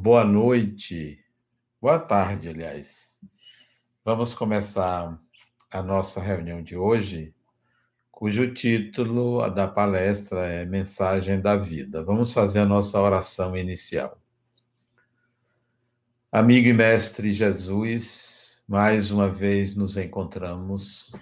boa 0.00 0.24
noite, 0.24 1.22
boa 1.78 1.98
tarde, 1.98 2.48
aliás. 2.48 3.20
Vamos 4.02 4.32
começar 4.32 5.20
a 5.70 5.82
nossa 5.82 6.22
reunião 6.22 6.62
de 6.62 6.74
hoje, 6.74 7.34
cujo 8.10 8.54
título 8.54 9.46
da 9.50 9.68
palestra 9.68 10.46
é 10.46 10.64
Mensagem 10.64 11.38
da 11.38 11.54
Vida. 11.54 12.02
Vamos 12.02 12.32
fazer 12.32 12.60
a 12.60 12.64
nossa 12.64 12.98
oração 12.98 13.54
inicial. 13.54 14.18
Amigo 16.32 16.68
e 16.68 16.72
mestre 16.72 17.34
Jesus, 17.34 18.64
mais 18.66 19.10
uma 19.10 19.28
vez 19.28 19.76
nos 19.76 19.98
encontramos 19.98 21.12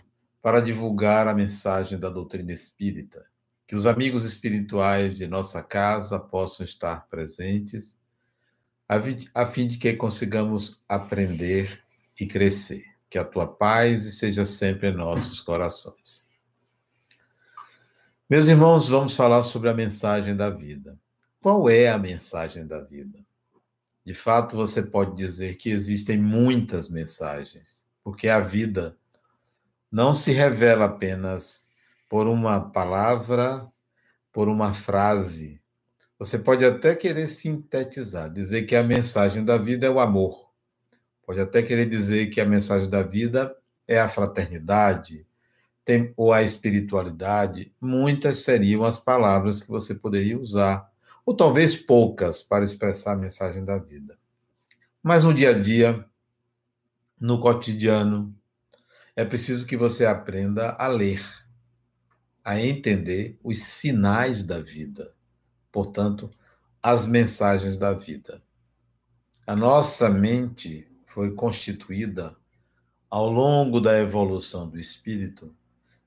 para 0.41 0.60
divulgar 0.60 1.27
a 1.27 1.34
mensagem 1.34 1.98
da 1.98 2.09
doutrina 2.09 2.52
espírita. 2.52 3.27
Que 3.66 3.74
os 3.74 3.87
amigos 3.87 4.24
espirituais 4.24 5.16
de 5.16 5.27
nossa 5.27 5.65
casa 5.65 6.16
possam 6.20 6.65
estar 6.65 7.09
presentes, 7.09 7.98
a 8.88 9.47
fim 9.47 9.66
de 9.66 9.77
que 9.77 9.92
consigamos 9.95 10.83
aprender 10.88 11.83
e 12.19 12.27
crescer. 12.27 12.84
Que 13.11 13.19
a 13.19 13.24
tua 13.24 13.47
paz 13.47 14.19
seja 14.19 14.45
sempre 14.45 14.88
em 14.88 14.95
nossos 14.95 15.41
corações. 15.41 16.24
Meus 18.28 18.48
irmãos, 18.48 18.88
vamos 18.88 19.14
falar 19.14 19.42
sobre 19.42 19.69
a 19.69 19.74
mensagem 19.74 20.37
da 20.37 20.51
vida. 20.51 20.98
Qual 21.41 21.69
é 21.69 21.88
a 21.88 21.98
mensagem 21.98 22.66
da 22.66 22.80
vida? 22.80 23.19
De 24.05 24.14
fato, 24.14 24.56
você 24.56 24.83
pode 24.83 25.14
dizer 25.14 25.56
que 25.56 25.70
existem 25.70 26.19
muitas 26.19 26.89
mensagens, 26.89 27.86
porque 28.02 28.28
a 28.28 28.41
vida 28.41 28.97
não 29.91 30.14
se 30.14 30.33
revela 30.33 30.86
apenas 30.86 31.69
por 32.09 32.27
uma 32.27 32.61
palavra, 32.70 33.66
por 34.33 34.48
uma 34.48 34.72
frase. 34.72 35.61
Você 36.19 36.36
pode 36.38 36.64
até 36.64 36.97
querer 36.97 37.28
sintetizar, 37.28 38.28
dizer 38.33 38.64
que 38.64 38.74
a 38.74 38.83
mensagem 38.83 39.44
da 39.44 39.56
vida 39.56 39.86
é 39.86 39.91
o 39.91 40.00
amor. 40.00 40.50
Pode 41.25 41.41
até 41.41 41.62
querer 41.62 41.88
dizer 41.88 42.28
que 42.30 42.41
a 42.41 42.44
mensagem 42.44 42.91
da 42.91 43.02
vida 43.02 43.55
é 43.86 44.00
a 44.00 44.08
fraternidade, 44.08 45.25
tem, 45.84 46.12
ou 46.16 46.33
a 46.33 46.42
espiritualidade. 46.42 47.72
Muitas 47.80 48.38
seriam 48.38 48.83
as 48.83 48.98
palavras 48.98 49.60
que 49.60 49.69
você 49.69 49.94
poderia 49.94 50.38
usar, 50.38 50.91
ou 51.25 51.36
talvez 51.36 51.77
poucas, 51.77 52.42
para 52.42 52.64
expressar 52.64 53.12
a 53.12 53.16
mensagem 53.16 53.64
da 53.64 53.78
vida. 53.78 54.19
Mas 55.03 55.22
no 55.22 55.32
dia 55.32 55.50
a 55.50 55.58
dia, 55.58 56.05
no 57.20 57.41
cotidiano, 57.41 58.34
é 59.14 59.25
preciso 59.25 59.66
que 59.66 59.77
você 59.77 60.05
aprenda 60.05 60.72
a 60.78 60.88
ler, 60.88 61.22
a 62.44 62.60
entender 62.60 63.38
os 63.42 63.58
sinais 63.58 64.42
da 64.42 64.60
vida, 64.60 65.14
portanto, 65.70 66.30
as 66.83 67.06
mensagens 67.06 67.77
da 67.77 67.92
vida. 67.92 68.42
A 69.47 69.56
nossa 69.56 70.08
mente 70.08 70.86
foi 71.05 71.33
constituída 71.33 72.36
ao 73.10 73.30
longo 73.30 73.80
da 73.80 73.98
evolução 73.98 74.69
do 74.69 74.78
espírito 74.78 75.55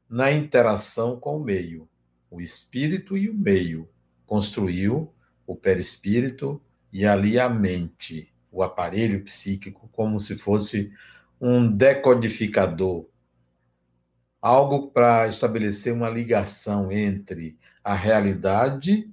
na 0.09 0.31
interação 0.31 1.19
com 1.19 1.37
o 1.37 1.43
meio. 1.43 1.87
O 2.29 2.41
espírito 2.41 3.17
e 3.17 3.29
o 3.29 3.33
meio 3.33 3.89
construiu 4.25 5.13
o 5.47 5.55
perispírito 5.55 6.61
e 6.91 7.05
ali 7.05 7.39
a 7.39 7.49
mente, 7.49 8.31
o 8.51 8.61
aparelho 8.61 9.23
psíquico, 9.23 9.89
como 9.91 10.19
se 10.19 10.37
fosse 10.37 10.93
um 11.39 11.69
decodificador, 11.69 13.05
algo 14.41 14.91
para 14.91 15.27
estabelecer 15.27 15.93
uma 15.93 16.09
ligação 16.09 16.91
entre 16.91 17.57
a 17.83 17.93
realidade 17.93 19.10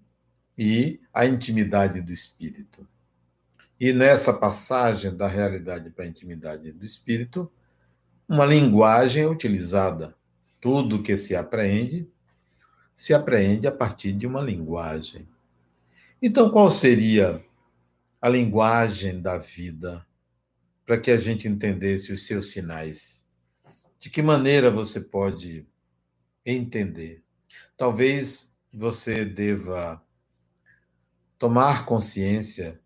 e 0.58 1.00
a 1.14 1.24
intimidade 1.24 2.00
do 2.00 2.12
espírito. 2.12 2.86
E 3.78 3.92
nessa 3.92 4.32
passagem 4.32 5.16
da 5.16 5.28
realidade 5.28 5.88
para 5.90 6.04
a 6.04 6.08
intimidade 6.08 6.72
do 6.72 6.84
espírito, 6.84 7.50
uma 8.28 8.44
linguagem 8.44 9.22
é 9.22 9.28
utilizada. 9.28 10.16
Tudo 10.60 11.02
que 11.02 11.16
se 11.16 11.36
apreende, 11.36 12.08
se 12.92 13.14
apreende 13.14 13.68
a 13.68 13.72
partir 13.72 14.12
de 14.12 14.26
uma 14.26 14.40
linguagem. 14.40 15.28
Então, 16.20 16.50
qual 16.50 16.68
seria 16.68 17.40
a 18.20 18.28
linguagem 18.28 19.20
da 19.20 19.38
vida 19.38 20.04
para 20.84 20.98
que 20.98 21.10
a 21.10 21.16
gente 21.16 21.46
entendesse 21.46 22.12
os 22.12 22.26
seus 22.26 22.50
sinais. 22.50 23.26
De 24.00 24.08
que 24.08 24.22
maneira 24.22 24.70
você 24.70 25.00
pode 25.00 25.66
entender? 26.44 27.22
Talvez 27.76 28.56
você 28.72 29.24
deva 29.24 30.02
tomar 31.38 31.86
consciência 31.86 32.80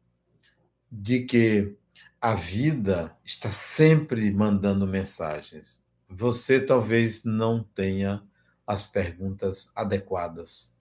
de 0.90 1.24
que 1.24 1.74
a 2.20 2.34
vida 2.34 3.16
está 3.24 3.50
sempre 3.50 4.30
mandando 4.30 4.86
mensagens. 4.86 5.84
Você 6.08 6.60
talvez 6.60 7.24
não 7.24 7.64
tenha 7.64 8.22
as 8.66 8.84
perguntas 8.84 9.72
adequadas. 9.74 10.76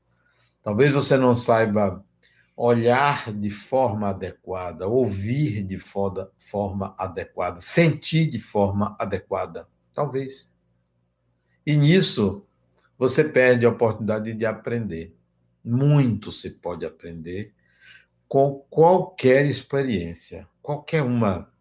Talvez 0.62 0.92
você 0.92 1.18
não 1.18 1.34
saiba 1.34 2.06
olhar 2.56 3.34
de 3.34 3.50
forma 3.50 4.10
adequada, 4.10 4.88
ouvir 4.88 5.64
de 5.64 5.80
forma 5.80 6.94
adequada, 6.98 7.60
sentir 7.62 8.30
de 8.30 8.38
forma 8.38 8.96
adequada. 9.00 9.68
Talvez. 9.94 10.54
E 11.66 11.76
nisso, 11.76 12.46
você 12.98 13.24
perde 13.24 13.66
a 13.66 13.70
oportunidade 13.70 14.34
de 14.34 14.46
aprender. 14.46 15.16
Muito 15.64 16.32
se 16.32 16.52
pode 16.52 16.86
aprender 16.86 17.54
com 18.32 18.66
qualquer 18.70 19.46
experiência, 19.46 20.48
qualquer 20.62 21.02
uma, 21.02 21.52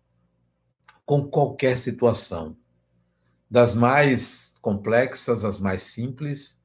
com 1.04 1.28
qualquer 1.28 1.76
situação. 1.76 2.56
Das 3.50 3.74
mais 3.74 4.54
complexas 4.62 5.44
às 5.44 5.58
mais 5.58 5.82
simples, 5.82 6.64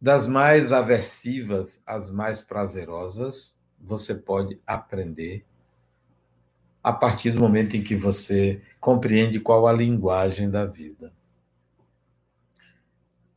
das 0.00 0.28
mais 0.28 0.70
aversivas 0.70 1.82
às 1.84 2.08
mais 2.08 2.42
prazerosas, 2.42 3.60
você 3.76 4.14
pode 4.14 4.60
aprender 4.64 5.44
a 6.80 6.92
partir 6.92 7.32
do 7.32 7.40
momento 7.40 7.76
em 7.76 7.82
que 7.82 7.96
você 7.96 8.62
compreende 8.78 9.40
qual 9.40 9.66
a 9.66 9.72
linguagem 9.72 10.48
da 10.48 10.64
vida. 10.64 11.12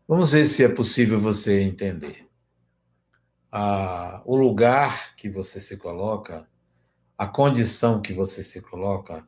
Vamos 0.07 0.31
ver 0.31 0.45
se 0.45 0.63
é 0.63 0.69
possível 0.69 1.19
você 1.19 1.59
entender. 1.59 2.28
Ah, 3.51 4.21
o 4.25 4.35
lugar 4.35 5.15
que 5.15 5.29
você 5.29 5.59
se 5.59 5.77
coloca, 5.77 6.47
a 7.17 7.27
condição 7.27 8.01
que 8.01 8.13
você 8.13 8.43
se 8.43 8.61
coloca, 8.61 9.27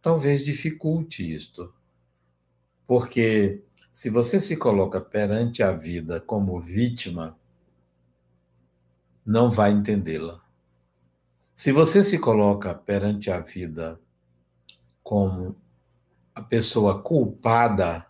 talvez 0.00 0.42
dificulte 0.42 1.34
isto. 1.34 1.72
Porque 2.86 3.62
se 3.90 4.08
você 4.08 4.40
se 4.40 4.56
coloca 4.56 5.00
perante 5.00 5.62
a 5.62 5.72
vida 5.72 6.20
como 6.20 6.58
vítima, 6.60 7.38
não 9.24 9.50
vai 9.50 9.70
entendê-la. 9.70 10.42
Se 11.54 11.70
você 11.70 12.02
se 12.02 12.18
coloca 12.18 12.74
perante 12.74 13.30
a 13.30 13.38
vida 13.38 14.00
como 15.02 15.54
a 16.34 16.42
pessoa 16.42 17.02
culpada, 17.02 18.06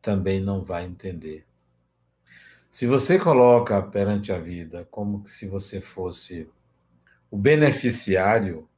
também 0.00 0.40
não 0.40 0.62
vai 0.62 0.84
entender. 0.84 1.46
Se 2.74 2.88
você 2.88 3.20
coloca 3.20 3.80
perante 3.80 4.32
a 4.32 4.38
vida 4.40 4.84
como 4.90 5.24
se 5.28 5.46
você 5.46 5.80
fosse 5.80 6.50
o 7.30 7.38
beneficiário 7.38 8.68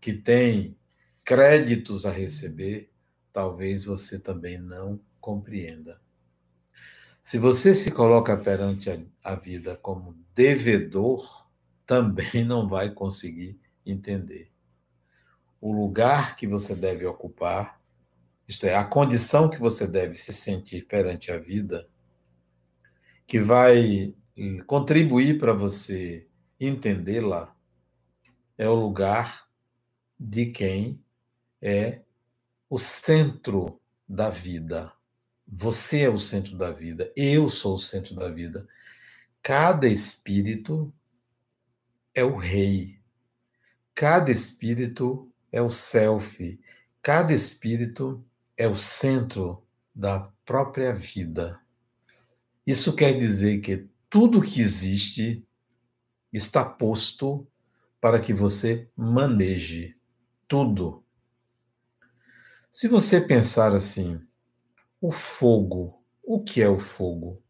que 0.00 0.12
tem 0.12 0.76
créditos 1.22 2.04
a 2.04 2.10
receber, 2.10 2.90
talvez 3.32 3.84
você 3.84 4.18
também 4.18 4.58
não 4.58 4.98
compreenda. 5.20 6.00
Se 7.22 7.38
você 7.38 7.76
se 7.76 7.92
coloca 7.92 8.36
perante 8.36 8.90
a, 9.22 9.36
vida 9.36 9.76
como 9.76 10.18
devedor, 10.34 11.46
também 11.86 12.44
não 12.44 12.68
vai 12.68 12.90
conseguir 12.90 13.56
entender. 13.86 14.50
O 15.60 15.70
lugar 15.70 16.34
que 16.34 16.48
você 16.48 16.74
deve 16.74 17.06
ocupar, 17.06 17.80
isto 18.48 18.66
é, 18.66 18.74
a 18.74 18.82
condição 18.82 19.48
que 19.48 19.60
você 19.60 19.86
deve 19.86 20.16
se 20.16 20.32
sentir 20.32 20.86
perante 20.86 21.30
a 21.30 21.38
vida, 21.38 21.88
que 23.26 23.40
vai 23.40 24.14
eh, 24.36 24.62
contribuir 24.66 25.38
para 25.38 25.52
você 25.52 26.26
entendê-la, 26.60 27.54
é 28.56 28.68
o 28.68 28.74
lugar 28.74 29.46
de 30.18 30.46
quem 30.46 31.02
é 31.60 32.02
o 32.70 32.78
centro 32.78 33.80
da 34.08 34.30
vida. 34.30 34.92
Você 35.46 36.00
é 36.00 36.08
o 36.08 36.18
centro 36.18 36.56
da 36.56 36.70
vida, 36.70 37.12
eu 37.16 37.48
sou 37.48 37.74
o 37.74 37.78
centro 37.78 38.14
da 38.14 38.28
vida. 38.28 38.66
Cada 39.42 39.86
espírito 39.86 40.92
é 42.14 42.24
o 42.24 42.36
rei. 42.36 42.98
Cada 43.94 44.30
espírito 44.30 45.30
é 45.52 45.62
o 45.62 45.70
self. 45.70 46.60
Cada 47.00 47.32
espírito 47.32 48.24
é 48.56 48.66
o 48.66 48.74
centro 48.74 49.64
da 49.94 50.32
própria 50.44 50.92
vida. 50.92 51.60
Isso 52.66 52.96
quer 52.96 53.16
dizer 53.16 53.60
que 53.60 53.88
tudo 54.10 54.42
que 54.42 54.60
existe 54.60 55.46
está 56.32 56.64
posto 56.64 57.46
para 58.00 58.18
que 58.18 58.34
você 58.34 58.90
maneje 58.96 59.96
tudo. 60.48 61.04
Se 62.70 62.88
você 62.88 63.20
pensar 63.20 63.72
assim, 63.72 64.20
o 65.00 65.12
fogo, 65.12 66.02
o 66.22 66.42
que 66.42 66.60
é 66.60 66.68
o 66.68 66.78
fogo? 66.78 67.40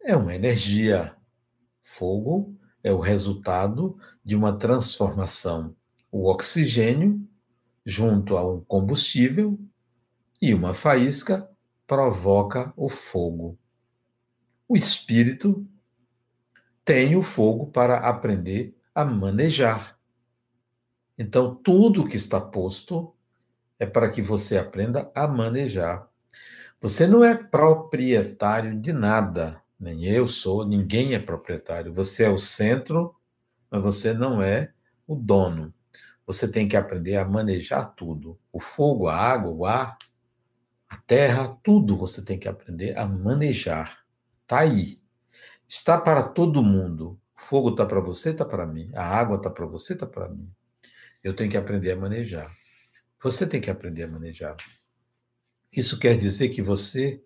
É 0.00 0.16
uma 0.16 0.34
energia. 0.34 1.16
Fogo 1.82 2.56
é 2.82 2.92
o 2.92 3.00
resultado 3.00 3.98
de 4.24 4.36
uma 4.36 4.56
transformação. 4.56 5.74
O 6.12 6.30
oxigênio, 6.30 7.20
junto 7.84 8.36
a 8.36 8.48
um 8.48 8.60
combustível 8.60 9.58
e 10.40 10.54
uma 10.54 10.72
faísca, 10.72 11.50
provoca 11.86 12.72
o 12.76 12.88
fogo. 12.88 13.58
O 14.66 14.76
espírito 14.76 15.66
tem 16.84 17.16
o 17.16 17.22
fogo 17.22 17.66
para 17.66 17.98
aprender 17.98 18.76
a 18.94 19.04
manejar. 19.04 19.98
Então, 21.18 21.54
tudo 21.54 22.06
que 22.06 22.16
está 22.16 22.40
posto 22.40 23.14
é 23.78 23.86
para 23.86 24.10
que 24.10 24.22
você 24.22 24.58
aprenda 24.58 25.10
a 25.14 25.26
manejar. 25.26 26.08
Você 26.80 27.06
não 27.06 27.24
é 27.24 27.34
proprietário 27.34 28.78
de 28.78 28.92
nada, 28.92 29.62
nem 29.78 30.04
eu 30.04 30.26
sou, 30.28 30.66
ninguém 30.66 31.14
é 31.14 31.18
proprietário. 31.18 31.92
Você 31.94 32.24
é 32.24 32.30
o 32.30 32.38
centro, 32.38 33.14
mas 33.70 33.82
você 33.82 34.12
não 34.12 34.42
é 34.42 34.72
o 35.06 35.14
dono. 35.14 35.72
Você 36.26 36.50
tem 36.50 36.68
que 36.68 36.76
aprender 36.76 37.16
a 37.16 37.24
manejar 37.24 37.94
tudo: 37.94 38.38
o 38.52 38.60
fogo, 38.60 39.08
a 39.08 39.16
água, 39.16 39.50
o 39.50 39.66
ar, 39.66 39.96
a 40.88 40.96
terra, 40.96 41.56
tudo 41.62 41.96
você 41.96 42.24
tem 42.24 42.38
que 42.38 42.48
aprender 42.48 42.98
a 42.98 43.06
manejar. 43.06 44.03
Está 44.44 44.60
aí. 44.60 45.00
Está 45.66 46.00
para 46.00 46.22
todo 46.22 46.62
mundo. 46.62 47.18
O 47.36 47.40
fogo 47.40 47.70
está 47.70 47.84
para 47.84 48.00
você, 48.00 48.30
está 48.30 48.44
para 48.44 48.66
mim. 48.66 48.90
A 48.94 49.04
água 49.04 49.36
está 49.36 49.50
para 49.50 49.66
você, 49.66 49.94
está 49.94 50.06
para 50.06 50.28
mim. 50.28 50.48
Eu 51.22 51.34
tenho 51.34 51.50
que 51.50 51.56
aprender 51.56 51.92
a 51.92 51.96
manejar. 51.96 52.54
Você 53.22 53.46
tem 53.46 53.60
que 53.60 53.70
aprender 53.70 54.02
a 54.04 54.08
manejar. 54.08 54.56
Isso 55.72 55.98
quer 55.98 56.18
dizer 56.18 56.50
que 56.50 56.62
você 56.62 57.24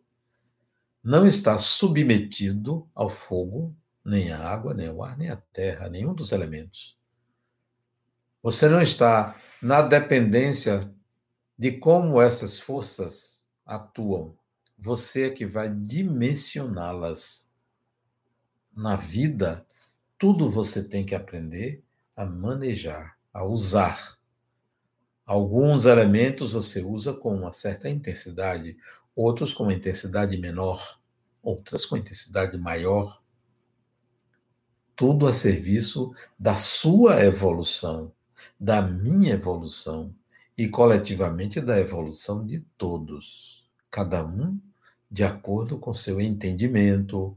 não 1.03 1.27
está 1.27 1.59
submetido 1.59 2.89
ao 2.95 3.09
fogo, 3.09 3.77
nem 4.05 4.31
à 4.31 4.39
água, 4.39 4.73
nem 4.73 4.87
ao 4.87 5.03
ar, 5.03 5.19
nem 5.19 5.29
à 5.29 5.37
terra, 5.37 5.89
nenhum 5.89 6.15
dos 6.15 6.33
elementos. 6.33 6.97
Você 8.43 8.69
não 8.69 8.81
está 8.81 9.37
na 9.61 9.83
dependência 9.83 10.93
de 11.59 11.73
como 11.73 12.21
essas 12.23 12.61
forças 12.61 13.49
atuam. 13.67 14.39
Você 14.81 15.27
é 15.27 15.31
que 15.31 15.45
vai 15.45 15.69
dimensioná-las. 15.69 17.51
Na 18.77 18.95
vida, 18.95 19.67
tudo 20.17 20.49
você 20.49 20.89
tem 20.89 21.05
que 21.05 21.17
aprender 21.17 21.83
a 22.15 22.25
manejar, 22.25 23.19
a 23.33 23.45
usar. 23.45 24.17
Alguns 25.27 25.85
elementos 25.85 26.53
você 26.53 26.81
usa 26.81 27.13
com 27.13 27.35
uma 27.35 27.53
certa 27.53 27.91
intensidade, 27.91 28.77
outros 29.17 29.53
com 29.53 29.65
uma 29.65 29.75
intensidade 29.75 30.39
menor, 30.39 31.01
outras 31.43 31.85
com 31.85 31.97
intensidade 31.97 32.57
maior. 32.57 33.21
Tudo 34.95 35.27
a 35.27 35.33
serviço 35.33 36.15
da 36.39 36.55
sua 36.55 37.25
evolução, 37.25 38.13
da 38.59 38.81
minha 38.81 39.33
evolução 39.33 40.15
e 40.57 40.69
coletivamente 40.69 41.61
da 41.61 41.81
evolução 41.81 42.47
de 42.47 42.61
todos, 42.77 43.69
cada 43.91 44.25
um 44.25 44.61
de 45.11 45.25
acordo 45.25 45.79
com 45.79 45.93
seu 45.93 46.21
entendimento, 46.21 47.37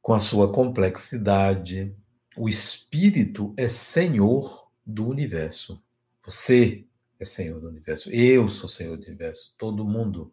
com 0.00 0.12
a 0.12 0.20
sua 0.20 0.52
complexidade. 0.52 1.94
O 2.36 2.48
espírito 2.48 3.54
é 3.56 3.68
senhor 3.68 4.70
do 4.84 5.06
universo. 5.06 5.82
Você 6.24 6.86
é 7.22 7.24
Senhor 7.24 7.60
do 7.60 7.68
universo. 7.68 8.10
Eu 8.10 8.48
sou 8.48 8.68
Senhor 8.68 8.96
do 8.96 9.06
universo. 9.06 9.54
Todo 9.56 9.84
mundo. 9.84 10.32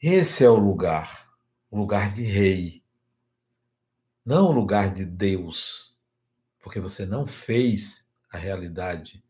Esse 0.00 0.44
é 0.44 0.50
o 0.50 0.56
lugar, 0.56 1.34
o 1.70 1.76
lugar 1.78 2.12
de 2.12 2.22
rei. 2.22 2.82
Não 4.24 4.48
o 4.48 4.52
lugar 4.52 4.92
de 4.92 5.04
Deus. 5.04 5.96
Porque 6.62 6.80
você 6.80 7.06
não 7.06 7.26
fez 7.26 8.10
a 8.30 8.36
realidade. 8.36 9.24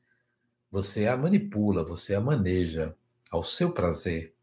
Você 0.70 1.06
a 1.06 1.16
manipula, 1.16 1.84
você 1.84 2.14
a 2.14 2.20
maneja 2.20 2.96
ao 3.30 3.44
seu 3.44 3.72
prazer. 3.72 4.33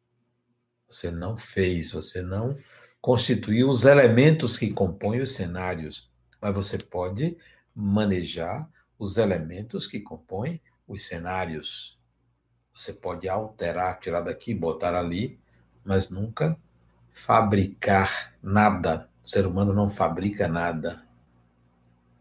Você 0.91 1.09
não 1.09 1.37
fez, 1.37 1.93
você 1.93 2.21
não 2.21 2.57
constituiu 2.99 3.69
os 3.69 3.85
elementos 3.85 4.57
que 4.57 4.71
compõem 4.71 5.21
os 5.21 5.33
cenários, 5.33 6.11
mas 6.41 6.53
você 6.53 6.77
pode 6.77 7.37
manejar 7.73 8.69
os 8.99 9.17
elementos 9.17 9.87
que 9.87 10.01
compõem 10.01 10.61
os 10.85 11.07
cenários. 11.07 11.97
Você 12.75 12.91
pode 12.91 13.29
alterar, 13.29 13.99
tirar 14.01 14.19
daqui, 14.19 14.53
botar 14.53 14.93
ali, 14.93 15.39
mas 15.81 16.09
nunca 16.09 16.57
fabricar 17.09 18.35
nada. 18.43 19.09
O 19.23 19.27
ser 19.27 19.47
humano 19.47 19.73
não 19.73 19.89
fabrica 19.89 20.45
nada. 20.49 21.03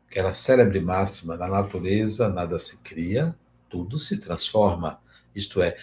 Aquela 0.07 0.33
célebre 0.33 0.81
máxima, 0.81 1.37
na 1.37 1.49
natureza 1.49 2.29
nada 2.29 2.57
se 2.57 2.79
cria, 2.83 3.35
tudo 3.69 3.99
se 3.99 4.19
transforma. 4.21 5.01
Isto 5.35 5.61
é, 5.61 5.77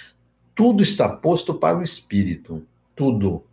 tudo 0.56 0.82
está 0.82 1.10
posto 1.10 1.54
para 1.54 1.78
o 1.78 1.84
espírito. 1.84 2.66
Tudo. 2.98 3.46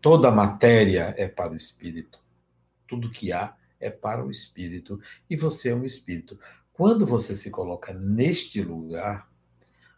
Toda 0.00 0.32
matéria 0.32 1.14
é 1.16 1.28
para 1.28 1.52
o 1.52 1.56
espírito. 1.56 2.18
Tudo 2.88 3.08
que 3.08 3.32
há 3.32 3.54
é 3.78 3.88
para 3.88 4.26
o 4.26 4.32
espírito 4.32 5.00
e 5.30 5.36
você 5.36 5.68
é 5.68 5.74
um 5.76 5.84
espírito. 5.84 6.36
Quando 6.72 7.06
você 7.06 7.36
se 7.36 7.52
coloca 7.52 7.94
neste 7.94 8.60
lugar, 8.60 9.30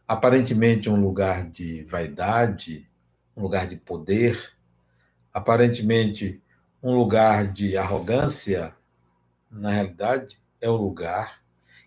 aparentemente 0.07 0.91
um 0.91 1.03
lugar 1.03 1.51
de 1.51 1.85
vaidade, 1.85 2.87
um 3.35 3.41
lugar 3.41 3.67
de 3.67 3.77
poder, 3.77 4.53
aparentemente 5.33 6.39
um 6.83 6.95
lugar 6.95 7.51
de 7.51 7.79
arrogância, 7.79 8.77
na 9.51 9.71
realidade 9.71 10.39
é 10.61 10.69
o 10.69 10.77
lugar 10.77 11.43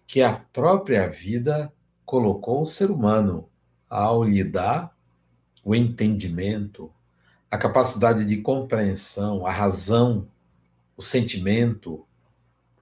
que 0.07 0.23
a 0.23 0.33
própria 0.33 1.07
vida 1.07 1.71
colocou 2.03 2.63
o 2.63 2.65
ser 2.65 2.89
humano 2.89 3.47
ao 3.87 4.23
lhe 4.23 4.43
dar 4.43 4.96
o 5.67 5.75
entendimento, 5.75 6.89
a 7.51 7.57
capacidade 7.57 8.23
de 8.23 8.37
compreensão, 8.37 9.45
a 9.45 9.51
razão 9.51 10.25
o 10.95 11.01
sentimento. 11.01 12.05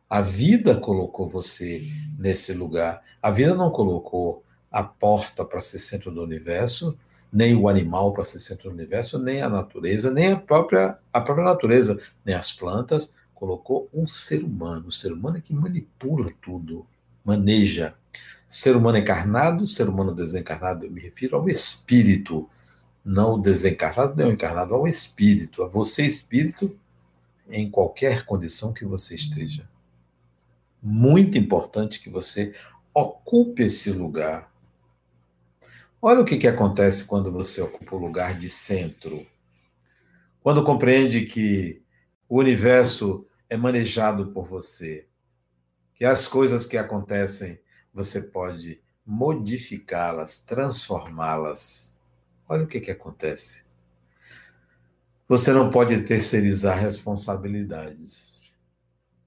A 0.07 0.21
vida 0.21 0.75
colocou 0.75 1.27
você 1.27 1.83
nesse 2.15 2.53
lugar. 2.53 3.01
A 3.19 3.31
vida 3.31 3.55
não 3.55 3.71
colocou 3.71 4.43
a 4.71 4.83
porta 4.83 5.43
para 5.43 5.61
ser 5.61 5.79
centro 5.79 6.11
do 6.11 6.21
universo, 6.21 6.95
nem 7.33 7.55
o 7.55 7.67
animal 7.67 8.13
para 8.13 8.23
ser 8.23 8.39
centro 8.39 8.69
do 8.69 8.75
universo, 8.75 9.17
nem 9.17 9.41
a 9.41 9.49
natureza, 9.49 10.11
nem 10.11 10.33
a 10.33 10.37
própria, 10.37 10.99
a 11.11 11.19
própria 11.19 11.43
natureza, 11.43 11.99
nem 12.23 12.35
as 12.35 12.51
plantas. 12.51 13.15
Colocou 13.33 13.89
um 13.91 14.05
ser 14.05 14.43
humano. 14.43 14.89
O 14.89 14.91
ser 14.91 15.11
humano 15.11 15.37
é 15.37 15.41
que 15.41 15.55
manipula 15.55 16.31
tudo, 16.39 16.85
maneja. 17.23 17.95
Ser 18.47 18.75
humano 18.75 18.99
encarnado, 18.99 19.65
ser 19.65 19.89
humano 19.89 20.13
desencarnado, 20.13 20.85
eu 20.85 20.91
me 20.91 21.01
refiro 21.01 21.35
ao 21.35 21.49
espírito, 21.49 22.47
não 23.05 23.35
o 23.35 23.41
desencarnado, 23.41 24.15
nem 24.15 24.25
o 24.25 24.31
encarnado, 24.31 24.73
ao 24.73 24.87
espírito. 24.87 25.63
A 25.63 25.67
você, 25.67 26.05
espírito, 26.05 26.75
em 27.47 27.69
qualquer 27.69 28.25
condição 28.25 28.73
que 28.73 28.83
você 28.83 29.13
esteja. 29.13 29.69
Muito 30.81 31.37
importante 31.37 32.01
que 32.01 32.09
você 32.09 32.55
ocupe 32.93 33.63
esse 33.63 33.91
lugar. 33.91 34.51
Olha 36.01 36.21
o 36.21 36.25
que, 36.25 36.37
que 36.37 36.47
acontece 36.47 37.05
quando 37.05 37.31
você 37.31 37.61
ocupa 37.61 37.95
o 37.95 37.99
lugar 37.99 38.37
de 38.37 38.49
centro. 38.49 39.25
Quando 40.41 40.63
compreende 40.63 41.25
que 41.25 41.81
o 42.27 42.39
universo 42.39 43.25
é 43.49 43.55
manejado 43.55 44.27
por 44.31 44.45
você, 44.45 45.07
que 45.93 46.03
as 46.03 46.27
coisas 46.27 46.65
que 46.65 46.77
acontecem 46.77 47.59
você 47.93 48.21
pode 48.21 48.81
modificá-las, 49.05 50.39
transformá-las. 50.39 51.94
Olha 52.47 52.63
o 52.63 52.67
que, 52.67 52.79
que 52.79 52.91
acontece. 52.91 53.65
Você 55.27 55.51
não 55.51 55.69
pode 55.71 56.01
terceirizar 56.03 56.77
responsabilidades. 56.77 58.35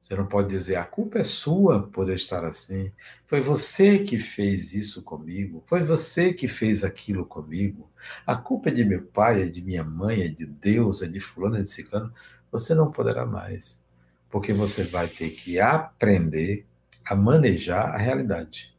Você 0.09 0.17
não 0.17 0.27
pode 0.27 0.49
dizer 0.49 0.77
a 0.77 0.85
culpa 0.85 1.19
é 1.19 1.25
sua 1.25 1.83
por 1.83 2.09
estar 2.09 2.43
assim. 2.43 2.91
Foi 3.27 3.43
você 3.43 3.99
que 3.99 4.19
fez 4.19 4.73
isso 4.73 5.03
comigo. 5.03 5.63
Foi 5.67 5.83
você 5.83 6.33
que 6.33 6.49
fez 6.49 6.83
aquilo 6.83 7.27
comigo. 7.27 7.91
A 8.27 8.35
culpa 8.35 8.71
é 8.71 8.73
de 8.73 8.87
meu 8.87 9.03
pai, 9.03 9.43
é 9.43 9.47
de 9.47 9.61
minha 9.61 9.85
mãe, 9.85 10.23
é 10.23 10.29
de 10.29 10.47
Deus, 10.47 11.03
é 11.03 11.07
de 11.07 11.21
fulano, 11.21 11.59
é 11.59 11.63
de 11.63 11.69
ciclano. 11.69 12.11
Você 12.51 12.75
não 12.75 12.91
poderá 12.91 13.27
mais, 13.27 13.85
porque 14.31 14.51
você 14.51 14.83
vai 14.83 15.09
ter 15.09 15.29
que 15.29 15.61
aprender 15.61 16.65
a 17.05 17.15
manejar 17.15 17.95
a 17.95 17.99
realidade. 17.99 18.75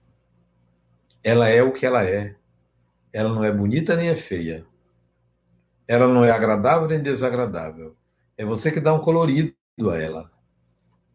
Ela 1.23 1.47
é 1.47 1.61
o 1.61 1.73
que 1.73 1.85
ela 1.85 2.03
é. 2.03 2.38
Ela 3.11 3.29
não 3.29 3.43
é 3.43 3.51
bonita 3.51 3.95
nem 3.95 4.09
é 4.09 4.15
feia. 4.15 4.65
Ela 5.87 6.07
não 6.07 6.23
é 6.23 6.31
agradável 6.31 6.87
nem 6.87 7.01
desagradável. 7.01 7.95
É 8.37 8.45
você 8.45 8.71
que 8.71 8.79
dá 8.79 8.93
um 8.93 8.99
colorido 8.99 9.55
a 9.89 9.97
ela. 9.97 10.31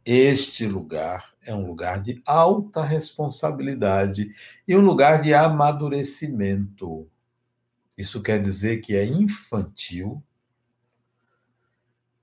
Este 0.05 0.67
lugar 0.67 1.33
é 1.41 1.55
um 1.55 1.67
lugar 1.67 2.03
de 2.03 2.21
alta 2.27 2.83
responsabilidade 2.83 4.35
e 4.69 4.77
um 4.77 4.81
lugar 4.81 5.23
de 5.23 5.33
amadurecimento. 5.33 7.09
Isso 7.97 8.23
quer 8.23 8.43
dizer 8.43 8.79
que 8.79 8.97
é 8.97 9.07
infantil 9.07 10.23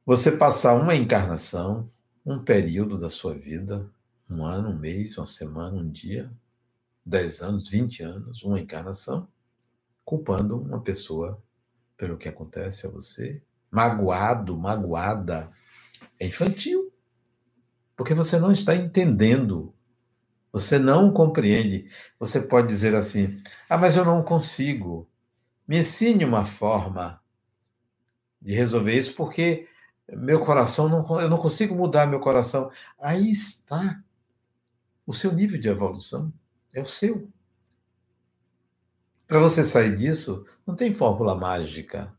você 0.06 0.32
passar 0.32 0.75
uma 0.75 0.94
encarnação, 0.94 1.90
um 2.25 2.38
período 2.44 2.98
da 2.98 3.10
sua 3.10 3.34
vida, 3.34 3.90
um 4.30 4.46
ano, 4.46 4.70
um 4.70 4.78
mês, 4.78 5.18
uma 5.18 5.25
semana, 5.25 5.78
um 5.78 5.90
dia, 5.90 6.32
dez 7.06 7.42
anos, 7.42 7.70
vinte 7.70 8.04
anos, 8.04 8.44
uma 8.44 8.60
encarnação, 8.60 9.28
culpando 10.03 10.60
uma 10.60 10.81
pessoa 10.81 11.41
pelo 11.98 12.17
que 12.17 12.27
acontece 12.27 12.88
a 12.88 12.89
você, 12.89 13.41
magoado, 13.70 14.58
magoada, 14.58 15.51
é 16.20 16.27
infantil. 16.27 16.91
Porque 17.96 18.13
você 18.13 18.39
não 18.39 18.51
está 18.51 18.75
entendendo. 18.75 19.74
Você 20.51 20.77
não 20.79 21.13
compreende. 21.13 21.89
Você 22.20 22.41
pode 22.41 22.67
dizer 22.67 22.96
assim: 22.96 23.41
ah, 23.70 23.77
mas 23.77 23.96
eu 23.96 24.03
não 24.03 24.24
consigo. 24.24 25.08
Me 25.67 25.77
ensine 25.79 26.25
uma 26.25 26.43
forma 26.43 27.22
de 28.41 28.53
resolver 28.53 28.98
isso, 28.98 29.13
porque 29.13 29.67
meu 30.10 30.43
coração 30.43 30.89
não, 30.89 31.22
eu 31.22 31.29
não 31.29 31.38
consigo 31.38 31.75
mudar 31.75 32.08
meu 32.08 32.20
coração. 32.20 32.72
Aí 33.00 33.29
está 33.29 34.03
o 35.05 35.13
seu 35.13 35.31
nível 35.31 35.60
de 35.60 35.70
evolução, 35.70 36.34
é 36.74 36.81
o 36.81 36.86
seu. 36.86 37.29
Para 39.32 39.40
você 39.40 39.64
sair 39.64 39.96
disso, 39.96 40.46
não 40.68 40.76
tem 40.76 40.92
fórmula 40.92 41.34
mágica. 41.34 42.14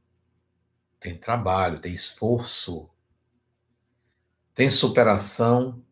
Tem 0.98 1.14
trabalho, 1.14 1.78
tem 1.78 1.92
esforço, 1.92 2.88
tem 4.54 4.70
superação 4.70 5.84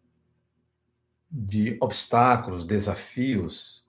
de 1.31 1.77
obstáculos, 1.79 2.65
desafios. 2.65 3.87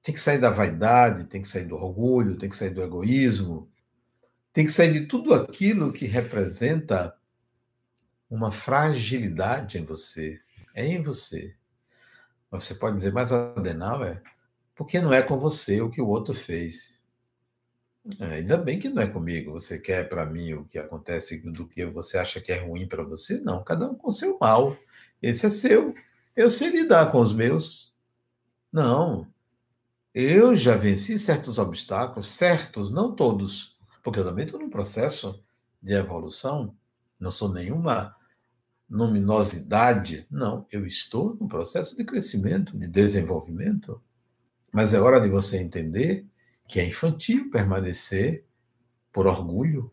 Tem 0.00 0.14
que 0.14 0.20
sair 0.20 0.38
da 0.38 0.48
vaidade, 0.48 1.24
tem 1.24 1.40
que 1.40 1.48
sair 1.48 1.64
do 1.64 1.74
orgulho, 1.74 2.38
tem 2.38 2.48
que 2.48 2.54
sair 2.54 2.70
do 2.70 2.84
egoísmo, 2.84 3.68
tem 4.52 4.64
que 4.64 4.70
sair 4.70 4.92
de 4.92 5.06
tudo 5.06 5.34
aquilo 5.34 5.92
que 5.92 6.06
representa 6.06 7.18
uma 8.30 8.52
fragilidade 8.52 9.76
em 9.76 9.84
você. 9.84 10.40
É 10.72 10.86
em 10.86 11.02
você. 11.02 11.52
Você 12.48 12.76
pode 12.76 12.98
dizer, 12.98 13.12
mas 13.12 13.32
Adenauer, 13.32 14.22
porque 14.80 14.98
não 14.98 15.12
é 15.12 15.20
com 15.20 15.38
você 15.38 15.82
o 15.82 15.90
que 15.90 16.00
o 16.00 16.08
outro 16.08 16.32
fez. 16.32 17.04
É, 18.18 18.36
ainda 18.36 18.56
bem 18.56 18.78
que 18.78 18.88
não 18.88 19.02
é 19.02 19.06
comigo. 19.06 19.52
Você 19.52 19.78
quer 19.78 20.08
para 20.08 20.24
mim 20.24 20.54
o 20.54 20.64
que 20.64 20.78
acontece 20.78 21.38
do 21.50 21.68
que 21.68 21.84
você 21.84 22.16
acha 22.16 22.40
que 22.40 22.50
é 22.50 22.64
ruim 22.64 22.88
para 22.88 23.02
você? 23.02 23.38
Não, 23.42 23.62
cada 23.62 23.90
um 23.90 23.94
com 23.94 24.10
seu 24.10 24.38
mal. 24.38 24.74
Esse 25.20 25.44
é 25.44 25.50
seu. 25.50 25.94
Eu 26.34 26.50
sei 26.50 26.70
lidar 26.70 27.12
com 27.12 27.20
os 27.20 27.30
meus. 27.30 27.94
Não. 28.72 29.26
Eu 30.14 30.56
já 30.56 30.76
venci 30.76 31.18
certos 31.18 31.58
obstáculos, 31.58 32.28
certos, 32.28 32.90
não 32.90 33.14
todos, 33.14 33.76
porque 34.02 34.18
eu 34.20 34.24
também 34.24 34.46
estou 34.46 34.58
num 34.58 34.70
processo 34.70 35.44
de 35.82 35.92
evolução. 35.92 36.74
Não 37.20 37.30
sou 37.30 37.52
nenhuma 37.52 38.16
luminosidade. 38.88 40.26
Não, 40.30 40.66
eu 40.72 40.86
estou 40.86 41.36
num 41.38 41.48
processo 41.48 41.94
de 41.98 42.02
crescimento, 42.02 42.78
de 42.78 42.88
desenvolvimento. 42.88 44.02
Mas 44.72 44.94
é 44.94 45.00
hora 45.00 45.20
de 45.20 45.28
você 45.28 45.58
entender 45.58 46.26
que 46.68 46.78
é 46.78 46.86
infantil 46.86 47.50
permanecer 47.50 48.44
por 49.12 49.26
orgulho, 49.26 49.92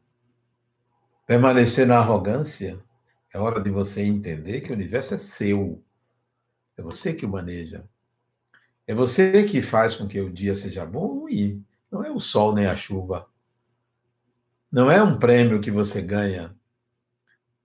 permanecer 1.26 1.88
na 1.88 1.98
arrogância. 1.98 2.80
É 3.34 3.40
hora 3.40 3.60
de 3.60 3.70
você 3.70 4.04
entender 4.04 4.62
que 4.62 4.72
o 4.72 4.76
universo 4.76 5.16
é 5.16 5.18
seu. 5.18 5.84
É 6.78 6.82
você 6.82 7.14
que 7.14 7.26
o 7.26 7.30
maneja. 7.30 7.88
É 8.86 8.94
você 8.94 9.44
que 9.44 9.62
faz 9.62 9.96
com 9.96 10.08
que 10.08 10.22
o 10.22 10.32
dia 10.32 10.54
seja 10.54 10.86
bom 10.86 11.00
ou 11.00 11.20
ruim. 11.22 11.66
Não 11.92 12.04
é 12.04 12.12
o 12.12 12.20
sol 12.20 12.54
nem 12.54 12.68
a 12.68 12.76
chuva. 12.76 13.28
Não 14.72 14.92
é 14.92 15.02
um 15.02 15.18
prêmio 15.18 15.60
que 15.60 15.72
você 15.72 16.02
ganha. 16.02 16.56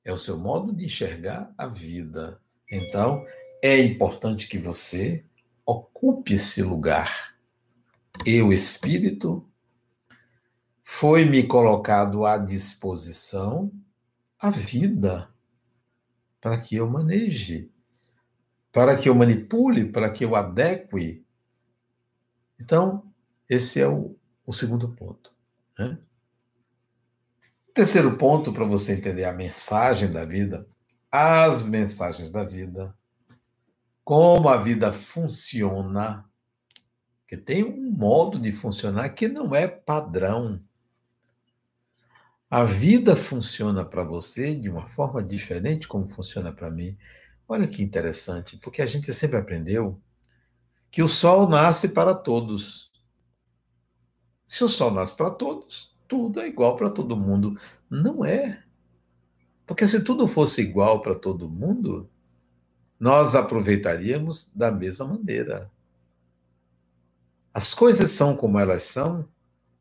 É 0.04 0.12
o 0.12 0.18
seu 0.18 0.38
modo 0.38 0.74
de 0.74 0.86
enxergar 0.86 1.52
a 1.56 1.66
vida. 1.66 2.40
Então, 2.70 3.24
é 3.62 3.78
importante 3.78 4.48
que 4.48 4.58
você 4.58 5.24
ocupe 5.66 6.34
esse 6.34 6.62
lugar. 6.62 7.34
Eu, 8.26 8.52
espírito, 8.52 9.48
foi-me 10.82 11.42
colocado 11.46 12.26
à 12.26 12.36
disposição 12.36 13.72
a 14.38 14.50
vida 14.50 15.32
para 16.40 16.60
que 16.60 16.76
eu 16.76 16.90
maneje, 16.90 17.70
para 18.72 18.96
que 18.96 19.08
eu 19.08 19.14
manipule, 19.14 19.84
para 19.84 20.10
que 20.10 20.24
eu 20.24 20.34
adeque. 20.34 21.24
Então, 22.58 23.04
esse 23.48 23.80
é 23.80 23.86
o, 23.86 24.16
o 24.44 24.52
segundo 24.52 24.88
ponto. 24.88 25.32
Né? 25.78 25.98
O 27.68 27.72
terceiro 27.72 28.16
ponto 28.18 28.52
para 28.52 28.66
você 28.66 28.92
entender 28.92 29.24
a 29.24 29.32
mensagem 29.32 30.10
da 30.12 30.24
vida, 30.24 30.66
as 31.10 31.66
mensagens 31.66 32.30
da 32.30 32.44
vida, 32.44 32.94
como 34.04 34.48
a 34.48 34.56
vida 34.56 34.92
funciona, 34.92 36.28
que 37.26 37.36
tem 37.36 37.64
um 37.64 37.90
modo 37.90 38.38
de 38.38 38.52
funcionar 38.52 39.08
que 39.10 39.28
não 39.28 39.54
é 39.54 39.66
padrão. 39.66 40.62
A 42.50 42.64
vida 42.64 43.16
funciona 43.16 43.84
para 43.84 44.04
você 44.04 44.54
de 44.54 44.68
uma 44.68 44.86
forma 44.86 45.22
diferente 45.22 45.88
como 45.88 46.06
funciona 46.06 46.52
para 46.52 46.70
mim. 46.70 46.98
Olha 47.48 47.66
que 47.66 47.82
interessante, 47.82 48.58
porque 48.58 48.82
a 48.82 48.86
gente 48.86 49.12
sempre 49.14 49.38
aprendeu 49.38 50.00
que 50.90 51.02
o 51.02 51.08
sol 51.08 51.48
nasce 51.48 51.88
para 51.88 52.14
todos. 52.14 52.92
Se 54.46 54.62
o 54.62 54.68
sol 54.68 54.90
nasce 54.90 55.16
para 55.16 55.30
todos, 55.30 55.96
tudo 56.06 56.40
é 56.40 56.46
igual 56.46 56.76
para 56.76 56.90
todo 56.90 57.16
mundo. 57.16 57.58
Não 57.88 58.22
é. 58.22 58.62
Porque 59.66 59.88
se 59.88 60.04
tudo 60.04 60.28
fosse 60.28 60.60
igual 60.60 61.00
para 61.00 61.14
todo 61.14 61.48
mundo, 61.48 62.10
nós 63.02 63.34
aproveitaríamos 63.34 64.48
da 64.54 64.70
mesma 64.70 65.04
maneira. 65.04 65.68
As 67.52 67.74
coisas 67.74 68.12
são 68.12 68.36
como 68.36 68.60
elas 68.60 68.84
são 68.84 69.28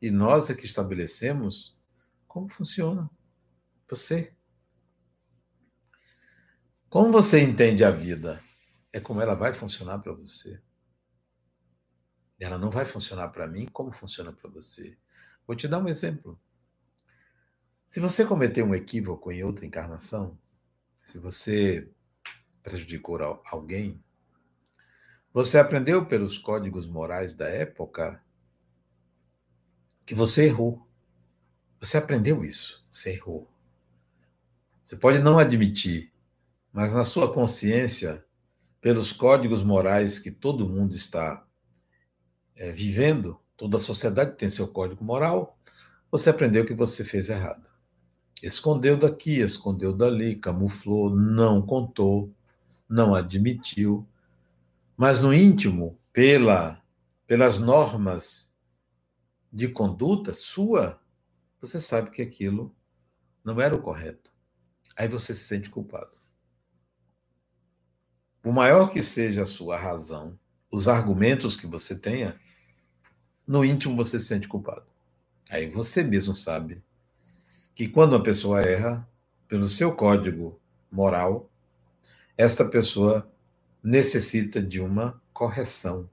e 0.00 0.10
nós 0.10 0.50
é 0.50 0.54
que 0.54 0.66
estabelecemos 0.66 1.78
como 2.26 2.48
funciona. 2.48 3.08
Você. 3.88 4.34
Como 6.90 7.12
você 7.12 7.40
entende 7.40 7.84
a 7.84 7.92
vida? 7.92 8.42
É 8.92 8.98
como 8.98 9.20
ela 9.20 9.36
vai 9.36 9.52
funcionar 9.52 10.00
para 10.00 10.12
você. 10.12 10.60
Ela 12.40 12.58
não 12.58 12.70
vai 12.70 12.84
funcionar 12.84 13.28
para 13.28 13.46
mim 13.46 13.66
como 13.66 13.92
funciona 13.92 14.32
para 14.32 14.50
você. 14.50 14.98
Vou 15.46 15.54
te 15.54 15.68
dar 15.68 15.78
um 15.78 15.86
exemplo. 15.86 16.36
Se 17.86 18.00
você 18.00 18.26
cometeu 18.26 18.66
um 18.66 18.74
equívoco 18.74 19.30
em 19.30 19.44
outra 19.44 19.64
encarnação, 19.64 20.36
se 21.00 21.18
você 21.18 21.88
prejudicou 22.62 23.40
alguém, 23.44 24.02
você 25.32 25.58
aprendeu 25.58 26.04
pelos 26.04 26.36
códigos 26.36 26.86
morais 26.86 27.34
da 27.34 27.48
época 27.48 28.22
que 30.04 30.14
você 30.14 30.44
errou. 30.44 30.86
Você 31.80 31.96
aprendeu 31.96 32.44
isso, 32.44 32.84
você 32.90 33.12
errou. 33.14 33.50
Você 34.82 34.94
pode 34.94 35.20
não 35.20 35.38
admitir, 35.38 36.12
mas 36.70 36.92
na 36.92 37.02
sua 37.02 37.32
consciência, 37.32 38.24
pelos 38.80 39.10
códigos 39.10 39.62
morais 39.62 40.18
que 40.18 40.30
todo 40.30 40.68
mundo 40.68 40.94
está 40.94 41.46
é, 42.54 42.70
vivendo, 42.70 43.40
toda 43.56 43.78
a 43.78 43.80
sociedade 43.80 44.36
tem 44.36 44.50
seu 44.50 44.68
código 44.68 45.02
moral, 45.02 45.58
você 46.10 46.28
aprendeu 46.28 46.66
que 46.66 46.74
você 46.74 47.04
fez 47.04 47.30
errado. 47.30 47.66
Escondeu 48.42 48.98
daqui, 48.98 49.40
escondeu 49.40 49.94
dali, 49.94 50.36
camuflou, 50.36 51.08
não 51.08 51.62
contou, 51.62 52.34
não 52.92 53.14
admitiu, 53.14 54.06
mas 54.94 55.22
no 55.22 55.32
íntimo, 55.32 55.98
pela, 56.12 56.78
pelas 57.26 57.56
normas 57.56 58.54
de 59.50 59.66
conduta 59.66 60.34
sua, 60.34 61.00
você 61.58 61.80
sabe 61.80 62.10
que 62.10 62.20
aquilo 62.20 62.74
não 63.42 63.58
era 63.58 63.74
o 63.74 63.80
correto. 63.80 64.30
Aí 64.94 65.08
você 65.08 65.34
se 65.34 65.44
sente 65.44 65.70
culpado. 65.70 66.10
Por 68.42 68.52
maior 68.52 68.90
que 68.90 69.02
seja 69.02 69.42
a 69.42 69.46
sua 69.46 69.78
razão, 69.78 70.38
os 70.70 70.86
argumentos 70.86 71.56
que 71.56 71.66
você 71.66 71.98
tenha, 71.98 72.38
no 73.46 73.64
íntimo 73.64 73.96
você 73.96 74.18
se 74.18 74.26
sente 74.26 74.46
culpado. 74.46 74.86
Aí 75.48 75.66
você 75.66 76.02
mesmo 76.02 76.34
sabe 76.34 76.82
que 77.74 77.88
quando 77.88 78.12
uma 78.12 78.22
pessoa 78.22 78.60
erra, 78.60 79.08
pelo 79.48 79.66
seu 79.66 79.94
código 79.94 80.60
moral, 80.90 81.51
esta 82.36 82.64
pessoa 82.64 83.30
necessita 83.82 84.62
de 84.62 84.80
uma 84.80 85.20
correção. 85.32 86.08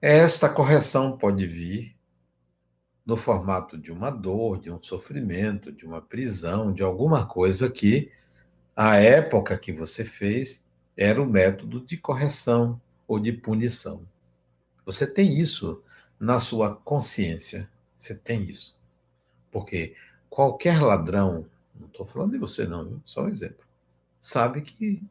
Esta 0.00 0.48
correção 0.48 1.16
pode 1.16 1.46
vir 1.46 1.96
no 3.04 3.16
formato 3.16 3.78
de 3.78 3.92
uma 3.92 4.10
dor, 4.10 4.60
de 4.60 4.70
um 4.70 4.82
sofrimento, 4.82 5.72
de 5.72 5.86
uma 5.86 6.00
prisão, 6.00 6.72
de 6.72 6.82
alguma 6.82 7.26
coisa 7.26 7.70
que 7.70 8.10
a 8.74 8.96
época 8.96 9.56
que 9.56 9.72
você 9.72 10.04
fez 10.04 10.64
era 10.96 11.22
o 11.22 11.28
método 11.28 11.80
de 11.80 11.96
correção 11.96 12.80
ou 13.06 13.18
de 13.18 13.32
punição. 13.32 14.06
Você 14.84 15.06
tem 15.06 15.38
isso 15.38 15.82
na 16.18 16.38
sua 16.38 16.74
consciência. 16.74 17.68
Você 17.96 18.14
tem 18.14 18.42
isso. 18.44 18.76
Porque 19.50 19.94
qualquer 20.28 20.80
ladrão, 20.80 21.46
não 21.74 21.86
estou 21.86 22.06
falando 22.06 22.32
de 22.32 22.38
você, 22.38 22.66
não, 22.66 23.00
só 23.04 23.24
um 23.24 23.28
exemplo, 23.28 23.65
sabe 24.18 24.62
que 24.62 25.02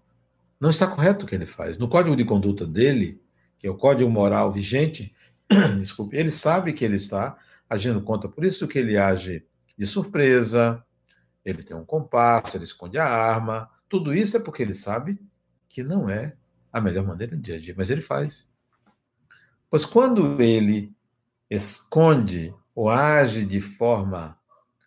não 0.60 0.70
está 0.70 0.88
correto 0.88 1.26
o 1.26 1.28
que 1.28 1.36
ele 1.36 1.46
faz. 1.46 1.78
No 1.78 1.88
código 1.88 2.16
de 2.16 2.26
conduta 2.26 2.66
dele, 2.66 3.22
que 3.60 3.68
é 3.68 3.70
o 3.70 3.78
código 3.78 4.10
moral 4.10 4.52
vigente, 4.52 5.14
desculpe, 5.80 6.16
ele 6.16 6.32
sabe 6.32 6.74
que 6.74 6.84
ele 6.84 6.96
está 6.96 7.38
agindo 7.70 8.02
contra, 8.02 8.30
por 8.30 8.44
isso 8.44 8.68
que 8.68 8.80
ele 8.80 8.98
age 8.98 9.46
de 9.78 9.86
surpresa, 9.86 10.84
ele 11.44 11.64
tem 11.64 11.76
um 11.76 11.86
compasso, 11.86 12.58
ele 12.58 12.64
esconde 12.64 12.98
a 12.98 13.06
arma, 13.06 13.70
tudo 13.88 14.14
isso 14.14 14.38
é 14.38 14.40
porque 14.40 14.64
ele 14.64 14.74
sabe 14.74 15.20
que 15.70 15.84
não 15.84 16.10
é 16.10 16.36
a 16.72 16.82
melhor 16.82 17.06
maneira 17.06 17.38
de 17.38 17.52
agir, 17.54 17.76
mas 17.78 17.90
ele 17.90 18.02
faz. 18.02 18.50
Pois 19.70 19.86
quando 19.86 20.42
ele 20.42 20.94
esconde 21.50 22.54
ou 22.74 22.90
age 22.90 23.46
de 23.46 23.62
forma 23.62 24.38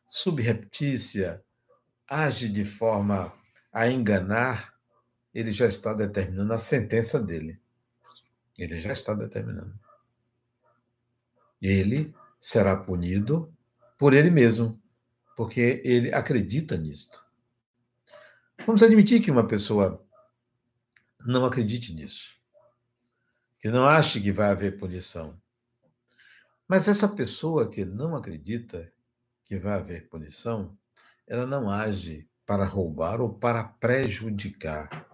subreptícia, 0.06 1.42
age 2.08 2.48
de 2.48 2.64
forma 2.64 3.32
a 3.72 3.88
enganar, 3.88 4.74
ele 5.34 5.50
já 5.50 5.66
está 5.66 5.92
determinando 5.92 6.52
a 6.52 6.58
sentença 6.58 7.20
dele. 7.20 7.60
Ele 8.56 8.80
já 8.80 8.92
está 8.92 9.14
determinando. 9.14 9.78
Ele 11.60 12.14
será 12.40 12.76
punido 12.76 13.52
por 13.96 14.14
ele 14.14 14.30
mesmo, 14.30 14.80
porque 15.36 15.80
ele 15.84 16.12
acredita 16.12 16.76
nisto. 16.76 17.24
Vamos 18.66 18.82
admitir 18.82 19.22
que 19.22 19.30
uma 19.30 19.46
pessoa 19.46 20.04
não 21.24 21.44
acredite 21.44 21.92
nisso, 21.92 22.36
que 23.60 23.68
não 23.68 23.86
ache 23.86 24.20
que 24.20 24.32
vai 24.32 24.50
haver 24.50 24.78
punição. 24.78 25.40
Mas 26.66 26.86
essa 26.86 27.08
pessoa 27.08 27.70
que 27.70 27.84
não 27.84 28.14
acredita 28.14 28.92
que 29.44 29.58
vai 29.58 29.78
haver 29.78 30.08
punição, 30.08 30.76
ela 31.26 31.46
não 31.46 31.70
age 31.70 32.27
para 32.48 32.64
roubar 32.64 33.20
ou 33.20 33.28
para 33.28 33.62
prejudicar. 33.62 35.06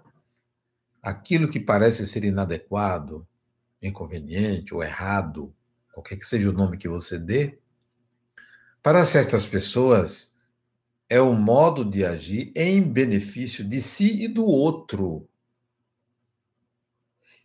Aquilo 1.03 1.51
que 1.51 1.59
parece 1.59 2.07
ser 2.07 2.23
inadequado, 2.23 3.27
inconveniente 3.83 4.73
ou 4.73 4.85
errado, 4.85 5.53
qualquer 5.93 6.17
que 6.17 6.25
seja 6.25 6.49
o 6.49 6.53
nome 6.53 6.79
que 6.79 6.89
você 6.89 7.19
dê, 7.19 7.59
para 8.81 9.05
certas 9.05 9.45
pessoas 9.45 10.39
é 11.09 11.21
o 11.21 11.33
modo 11.33 11.85
de 11.85 12.05
agir 12.05 12.53
em 12.55 12.81
benefício 12.81 13.69
de 13.69 13.83
si 13.83 14.23
e 14.23 14.29
do 14.29 14.47
outro. 14.47 15.29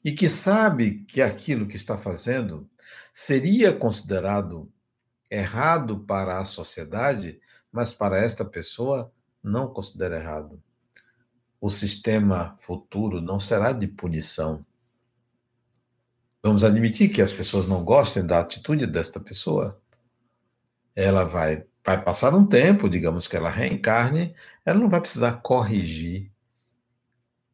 E 0.05 0.11
que 0.11 0.29
sabe 0.29 1.03
que 1.05 1.19
aquilo 1.19 1.67
que 1.67 1.75
está 1.75 1.97
fazendo 1.97 2.69
seria 3.11 3.73
considerado 3.73 4.71
errado 5.31 6.01
para 6.01 6.39
a 6.39 6.45
sociedade, 6.45 7.41
mas 7.71 7.91
para 7.91 8.19
esta 8.19 8.45
pessoa 8.45 9.11
não 9.43 9.67
considera 9.67 10.17
errado. 10.17 10.61
O 11.59 11.69
sistema 11.69 12.55
futuro 12.57 13.21
não 13.21 13.39
será 13.39 13.73
de 13.73 13.87
punição, 13.87 14.65
Vamos 16.41 16.63
admitir 16.63 17.09
que 17.09 17.21
as 17.21 17.33
pessoas 17.33 17.67
não 17.67 17.83
gostem 17.83 18.25
da 18.25 18.39
atitude 18.39 18.87
desta 18.87 19.19
pessoa. 19.19 19.79
Ela 20.95 21.25
vai, 21.25 21.65
vai 21.85 22.01
passar 22.01 22.33
um 22.33 22.45
tempo, 22.45 22.89
digamos 22.89 23.27
que 23.27 23.35
ela 23.35 23.49
reencarne, 23.49 24.33
ela 24.65 24.79
não 24.79 24.89
vai 24.89 25.01
precisar 25.01 25.33
corrigir. 25.41 26.31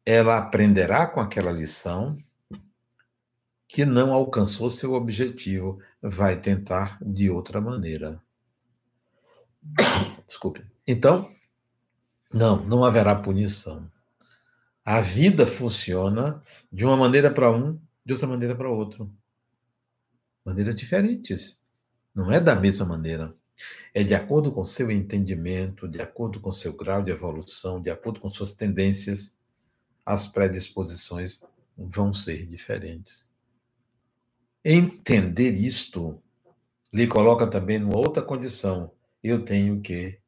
Ela 0.04 0.38
aprenderá 0.38 1.06
com 1.06 1.20
aquela 1.20 1.50
lição 1.50 2.16
que 3.66 3.84
não 3.84 4.12
alcançou 4.12 4.70
seu 4.70 4.94
objetivo, 4.94 5.80
vai 6.00 6.40
tentar 6.40 6.96
de 7.02 7.28
outra 7.28 7.60
maneira. 7.60 8.22
Desculpe. 10.24 10.64
Então, 10.86 11.28
não, 12.32 12.64
não 12.64 12.84
haverá 12.84 13.14
punição. 13.14 13.90
A 14.84 15.00
vida 15.00 15.46
funciona 15.46 16.42
de 16.72 16.84
uma 16.84 16.96
maneira 16.96 17.30
para 17.30 17.50
um 17.50 17.80
de 18.04 18.12
outra 18.12 18.28
maneira 18.28 18.54
para 18.54 18.70
outro. 18.70 19.12
Maneiras 20.44 20.76
diferentes. 20.76 21.60
Não 22.14 22.30
é 22.30 22.40
da 22.40 22.54
mesma 22.54 22.86
maneira. 22.86 23.34
É 23.92 24.04
de 24.04 24.14
acordo 24.14 24.52
com 24.52 24.64
seu 24.64 24.90
entendimento, 24.90 25.88
de 25.88 26.00
acordo 26.00 26.40
com 26.40 26.52
seu 26.52 26.72
grau 26.72 27.02
de 27.02 27.10
evolução, 27.10 27.82
de 27.82 27.90
acordo 27.90 28.20
com 28.20 28.28
suas 28.28 28.52
tendências, 28.52 29.34
as 30.04 30.26
predisposições 30.26 31.40
vão 31.76 32.14
ser 32.14 32.46
diferentes. 32.46 33.28
Entender 34.64 35.50
isto 35.50 36.22
lhe 36.92 37.06
coloca 37.06 37.46
também 37.46 37.78
numa 37.78 37.96
outra 37.96 38.22
condição. 38.22 38.92
Eu 39.22 39.44
tenho 39.44 39.80
que 39.80 40.20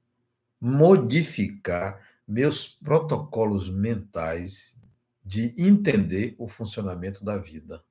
modificar 0.61 2.07
meus 2.27 2.66
protocolos 2.66 3.68
mentais 3.68 4.77
de 5.25 5.55
entender 5.62 6.35
o 6.38 6.47
funcionamento 6.47 7.25
da 7.25 7.38
vida. 7.38 7.85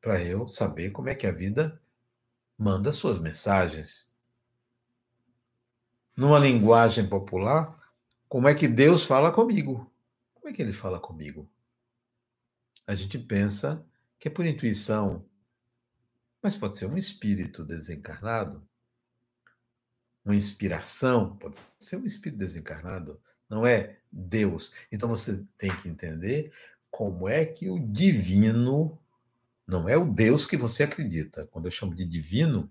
Para 0.00 0.22
eu 0.22 0.46
saber 0.46 0.90
como 0.90 1.08
é 1.08 1.14
que 1.14 1.26
a 1.26 1.32
vida 1.32 1.80
manda 2.58 2.92
suas 2.92 3.18
mensagens. 3.18 4.10
Numa 6.16 6.38
linguagem 6.38 7.08
popular, 7.08 7.76
como 8.28 8.48
é 8.48 8.54
que 8.54 8.68
Deus 8.68 9.04
fala 9.04 9.32
comigo? 9.32 9.90
Como 10.34 10.48
é 10.48 10.52
que 10.52 10.62
ele 10.62 10.72
fala 10.72 10.98
comigo? 10.98 11.48
A 12.86 12.94
gente 12.94 13.18
pensa 13.18 13.86
que 14.18 14.28
é 14.28 14.30
por 14.30 14.46
intuição, 14.46 15.24
mas 16.42 16.56
pode 16.56 16.76
ser 16.76 16.86
um 16.86 16.96
espírito 16.96 17.64
desencarnado, 17.64 18.66
uma 20.24 20.36
inspiração, 20.36 21.36
pode 21.36 21.56
ser 21.78 21.96
um 21.96 22.06
espírito 22.06 22.38
desencarnado, 22.38 23.20
não 23.48 23.66
é 23.66 23.98
Deus. 24.10 24.72
Então 24.90 25.08
você 25.08 25.44
tem 25.58 25.74
que 25.76 25.88
entender 25.88 26.52
como 26.90 27.28
é 27.28 27.44
que 27.44 27.68
o 27.68 27.78
divino 27.78 28.98
não 29.66 29.88
é 29.88 29.96
o 29.96 30.04
Deus 30.04 30.46
que 30.46 30.56
você 30.56 30.82
acredita. 30.82 31.46
Quando 31.46 31.66
eu 31.66 31.70
chamo 31.70 31.94
de 31.94 32.04
divino, 32.04 32.70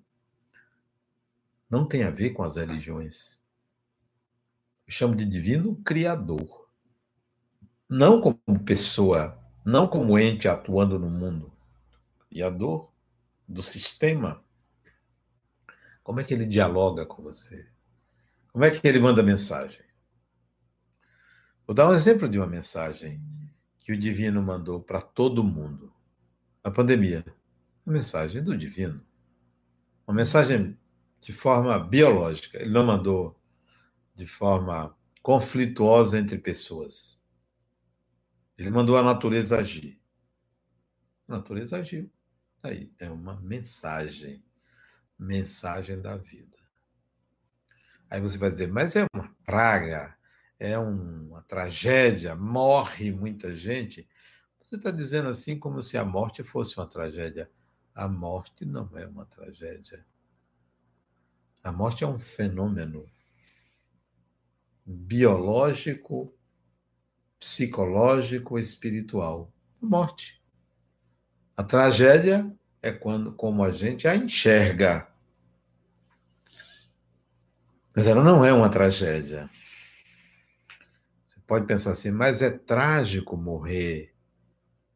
não 1.70 1.88
tem 1.88 2.04
a 2.04 2.10
ver 2.10 2.32
com 2.32 2.44
as 2.44 2.56
religiões. 2.56 3.42
Eu 4.86 4.94
chamo 4.94 5.16
de 5.16 5.26
divino 5.26 5.76
criador. 5.84 6.70
Não 7.90 8.22
como 8.22 8.64
pessoa, 8.64 9.38
não 9.66 9.88
como 9.88 10.18
ente 10.18 10.48
atuando 10.48 11.00
no 11.00 11.10
mundo. 11.10 11.52
Criador 12.30 12.92
do 13.48 13.64
sistema. 13.64 14.44
Como 16.04 16.20
é 16.20 16.24
que 16.24 16.34
ele 16.34 16.46
dialoga 16.46 17.06
com 17.06 17.22
você? 17.22 17.68
Como 18.52 18.66
é 18.66 18.72
que 18.72 18.86
ele 18.88 19.00
manda 19.00 19.24
mensagem? 19.24 19.86
Vou 21.66 21.76
dar 21.76 21.88
um 21.88 21.94
exemplo 21.94 22.28
de 22.28 22.38
uma 22.38 22.48
mensagem 22.48 23.22
que 23.80 23.92
o 23.92 23.98
Divino 23.98 24.42
mandou 24.42 24.82
para 24.82 25.02
todo 25.02 25.44
mundo. 25.44 25.94
A 26.64 26.70
pandemia. 26.70 27.26
Uma 27.86 27.94
mensagem 27.94 28.44
do 28.44 28.58
Divino. 28.58 29.02
Uma 30.06 30.16
mensagem 30.16 30.78
de 31.20 31.32
forma 31.32 31.78
biológica. 31.80 32.60
Ele 32.60 32.72
não 32.72 32.86
mandou 32.86 33.40
de 34.16 34.26
forma 34.26 34.96
conflituosa 35.22 36.18
entre 36.20 36.38
pessoas. 36.38 37.24
Ele 38.58 38.70
mandou 38.70 38.98
a 38.98 39.04
natureza 39.04 39.58
agir. 39.58 40.00
A 41.28 41.38
natureza 41.38 41.78
agiu. 41.78 42.12
Aí 42.62 42.92
é 43.00 43.10
uma 43.10 43.40
mensagem. 43.42 44.44
Mensagem 45.22 46.02
da 46.02 46.18
vida. 46.18 46.58
Aí 48.10 48.20
você 48.20 48.38
vai 48.38 48.50
dizer, 48.50 48.68
mas 48.68 48.96
é 48.96 49.06
uma 49.14 49.34
praga 49.46 50.18
é 50.62 50.78
uma 50.78 51.42
tragédia, 51.42 52.36
morre 52.36 53.12
muita 53.12 53.52
gente. 53.52 54.08
Você 54.62 54.76
está 54.76 54.92
dizendo 54.92 55.28
assim 55.28 55.58
como 55.58 55.82
se 55.82 55.98
a 55.98 56.06
morte 56.06 56.44
fosse 56.44 56.78
uma 56.78 56.86
tragédia. 56.86 57.50
A 57.96 58.08
morte 58.08 58.64
não 58.64 58.88
é 58.96 59.08
uma 59.08 59.26
tragédia. 59.26 60.06
A 61.64 61.72
morte 61.72 62.04
é 62.04 62.08
um 62.08 62.20
fenômeno 62.20 63.10
biológico, 64.86 66.32
psicológico, 67.40 68.60
espiritual. 68.60 69.52
Morte. 69.82 70.40
A 71.58 71.64
tragédia 71.64 72.56
é 72.84 72.92
quando, 72.92 73.34
como 73.34 73.64
a 73.64 73.72
gente 73.72 74.08
a 74.08 74.16
enxerga. 74.16 75.11
Mas 77.96 78.08
ela 78.08 78.24
não 78.24 78.44
é 78.46 78.54
uma 78.54 78.70
tragédia 78.70 79.50
pode 81.52 81.66
pensar 81.66 81.92
assim, 81.92 82.12
mas 82.12 82.42
é 82.42 82.50
trágico 82.50 83.36
morrer 83.36 84.16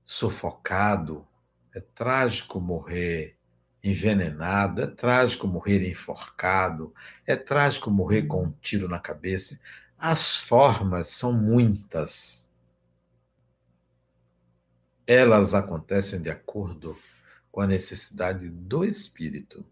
sufocado, 0.06 1.28
é 1.74 1.82
trágico 1.82 2.62
morrer 2.62 3.38
envenenado, 3.84 4.82
é 4.82 4.88
trágico 4.88 5.50
morrer 5.50 5.86
enforcado, 5.86 6.94
é 7.28 7.36
trágico 7.36 7.92
morrer 7.92 8.22
com 8.22 8.44
um 8.46 8.52
tiro 8.62 8.88
na 8.88 9.00
cabeça. 9.00 9.60
As 9.98 10.38
formas 10.38 11.08
são 11.08 11.34
muitas. 11.34 12.50
Elas 15.06 15.54
acontecem 15.54 16.22
de 16.22 16.30
acordo 16.30 16.98
com 17.52 17.60
a 17.60 17.68
necessidade 17.68 18.48
do 18.48 18.86
espírito. 18.86 19.66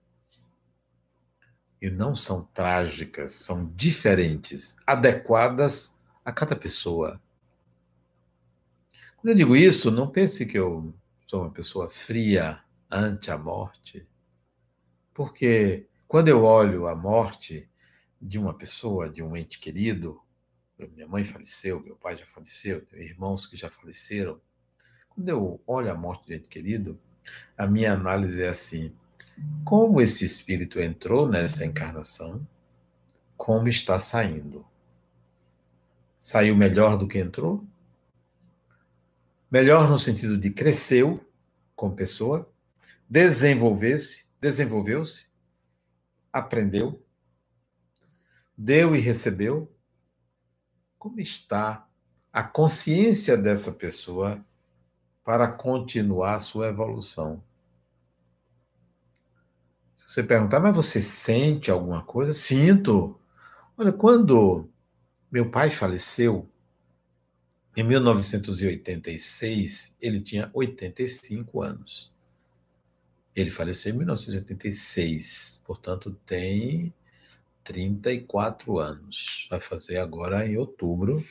E 1.83 1.89
não 1.89 2.15
são 2.15 2.45
trágicas, 2.45 3.33
são 3.33 3.69
diferentes, 3.75 4.77
adequadas 4.87 5.99
a 6.23 6.31
cada 6.31 6.55
pessoa. 6.55 7.21
Quando 9.17 9.31
eu 9.31 9.35
digo 9.35 9.53
isso, 9.53 9.91
não 9.91 10.09
pense 10.09 10.45
que 10.45 10.57
eu 10.57 10.95
sou 11.25 11.41
uma 11.41 11.51
pessoa 11.51 11.89
fria 11.89 12.63
ante 12.89 13.29
a 13.31 13.37
morte, 13.37 14.07
porque 15.13 15.85
quando 16.07 16.29
eu 16.29 16.45
olho 16.45 16.87
a 16.87 16.95
morte 16.95 17.69
de 18.21 18.39
uma 18.39 18.53
pessoa, 18.53 19.09
de 19.09 19.21
um 19.21 19.35
ente 19.35 19.59
querido, 19.59 20.21
minha 20.95 21.05
mãe 21.05 21.25
faleceu, 21.25 21.81
meu 21.81 21.97
pai 21.97 22.15
já 22.15 22.25
faleceu, 22.25 22.87
irmãos 22.93 23.45
que 23.45 23.57
já 23.57 23.69
faleceram. 23.69 24.39
Quando 25.09 25.27
eu 25.27 25.61
olho 25.67 25.91
a 25.91 25.95
morte 25.95 26.27
de 26.27 26.31
um 26.31 26.35
ente 26.37 26.47
querido, 26.47 26.97
a 27.57 27.67
minha 27.67 27.91
análise 27.91 28.41
é 28.41 28.47
assim: 28.47 28.95
como 29.63 30.01
esse 30.01 30.25
espírito 30.25 30.79
entrou 30.79 31.27
nessa 31.27 31.65
encarnação, 31.65 32.45
como 33.37 33.67
está 33.67 33.99
saindo? 33.99 34.65
Saiu 36.19 36.55
melhor 36.55 36.97
do 36.97 37.07
que 37.07 37.19
entrou? 37.19 37.65
Melhor 39.49 39.89
no 39.89 39.99
sentido 39.99 40.37
de 40.37 40.49
cresceu 40.49 41.23
como 41.75 41.95
pessoa, 41.95 42.49
desenvolver-se, 43.09 44.25
desenvolveu-se, 44.39 45.27
aprendeu, 46.31 47.03
deu 48.57 48.95
e 48.95 48.99
recebeu. 48.99 49.71
Como 50.97 51.19
está 51.19 51.87
a 52.31 52.41
consciência 52.41 53.35
dessa 53.35 53.73
pessoa 53.73 54.43
para 55.23 55.47
continuar 55.47 56.39
sua 56.39 56.69
evolução? 56.69 57.43
Se 60.05 60.15
você 60.15 60.23
perguntar, 60.23 60.59
mas 60.59 60.75
você 60.75 61.01
sente 61.01 61.71
alguma 61.71 62.03
coisa? 62.03 62.33
Sinto. 62.33 63.19
Olha, 63.77 63.91
quando 63.91 64.69
meu 65.31 65.49
pai 65.49 65.69
faleceu, 65.69 66.47
em 67.75 67.83
1986, 67.83 69.97
ele 69.99 70.21
tinha 70.21 70.49
85 70.53 71.61
anos. 71.61 72.11
Ele 73.35 73.49
faleceu 73.49 73.93
em 73.93 73.97
1986, 73.97 75.63
portanto, 75.65 76.15
tem 76.25 76.93
34 77.63 78.77
anos. 78.77 79.47
Vai 79.49 79.59
fazer 79.59 79.97
agora 79.97 80.47
em 80.47 80.57
outubro 80.57 81.25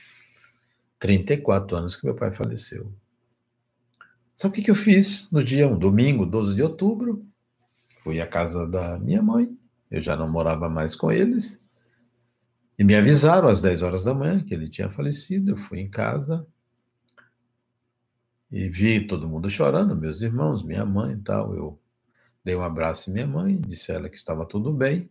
34 0.98 1.76
anos 1.76 1.94
que 1.94 2.04
meu 2.04 2.14
pai 2.14 2.32
faleceu. 2.32 2.92
Sabe 4.34 4.58
o 4.58 4.64
que 4.64 4.70
eu 4.70 4.74
fiz 4.74 5.30
no 5.30 5.44
dia, 5.44 5.68
um 5.68 5.78
domingo, 5.78 6.26
12 6.26 6.54
de 6.54 6.62
outubro? 6.62 7.24
Fui 8.02 8.20
à 8.20 8.26
casa 8.26 8.66
da 8.68 8.98
minha 8.98 9.22
mãe, 9.22 9.56
eu 9.90 10.00
já 10.00 10.16
não 10.16 10.28
morava 10.28 10.68
mais 10.68 10.94
com 10.94 11.10
eles, 11.10 11.62
e 12.78 12.84
me 12.84 12.94
avisaram 12.96 13.48
às 13.48 13.62
10 13.62 13.82
horas 13.82 14.02
da 14.02 14.12
manhã 14.12 14.42
que 14.42 14.52
ele 14.52 14.68
tinha 14.68 14.90
falecido. 14.90 15.52
Eu 15.52 15.56
fui 15.56 15.78
em 15.78 15.88
casa 15.88 16.46
e 18.50 18.68
vi 18.68 19.06
todo 19.06 19.28
mundo 19.28 19.48
chorando, 19.48 19.94
meus 19.94 20.20
irmãos, 20.20 20.64
minha 20.64 20.84
mãe 20.84 21.12
e 21.14 21.20
tal. 21.20 21.54
Eu 21.54 21.80
dei 22.44 22.56
um 22.56 22.62
abraço 22.62 23.10
à 23.10 23.12
minha 23.12 23.26
mãe, 23.26 23.60
disse 23.60 23.92
a 23.92 23.96
ela 23.96 24.08
que 24.08 24.16
estava 24.16 24.44
tudo 24.44 24.72
bem 24.72 25.08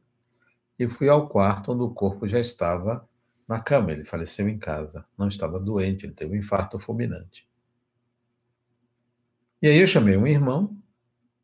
e 0.78 0.88
fui 0.88 1.08
ao 1.08 1.30
quarto 1.30 1.72
onde 1.72 1.84
o 1.84 1.92
corpo 1.92 2.28
já 2.28 2.40
estava 2.40 3.08
na 3.48 3.62
cama. 3.62 3.92
Ele 3.92 4.04
faleceu 4.04 4.50
em 4.50 4.58
casa, 4.58 5.06
não 5.18 5.28
estava 5.28 5.60
doente, 5.60 6.06
ele 6.06 6.14
teve 6.14 6.34
um 6.34 6.40
infarto 6.40 6.80
fulminante. 6.80 7.48
E 9.62 9.68
aí 9.68 9.80
eu 9.80 9.88
chamei 9.88 10.18
um 10.18 10.26
irmão, 10.26 10.76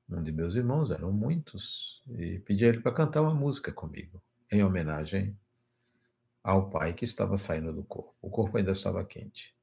um 0.10 0.24
de 0.24 0.32
meus 0.32 0.56
irmãos, 0.56 0.92
eram 0.92 1.12
muitos, 1.12 2.02
e 2.18 2.40
pedi 2.40 2.66
a 2.66 2.70
ele 2.70 2.80
para 2.80 2.94
cantar 2.94 3.22
uma 3.22 3.34
música 3.34 3.72
comigo, 3.72 4.22
em 4.52 4.64
homenagem 4.64 5.38
ao 6.44 6.70
pai 6.70 6.94
que 6.94 7.04
estava 7.04 7.38
saindo 7.38 7.74
do 7.74 7.84
corpo. 7.84 8.16
O 8.22 8.30
corpo 8.30 8.58
ainda 8.58 8.72
estava 8.72 9.04
quente. 9.04 9.54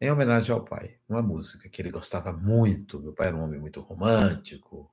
Em 0.00 0.10
homenagem 0.10 0.52
ao 0.52 0.64
pai, 0.64 0.96
uma 1.08 1.22
música 1.22 1.68
que 1.68 1.80
ele 1.80 1.90
gostava 1.90 2.32
muito. 2.32 3.00
Meu 3.00 3.12
pai 3.12 3.28
era 3.28 3.36
um 3.36 3.42
homem 3.42 3.60
muito 3.60 3.80
romântico, 3.80 4.92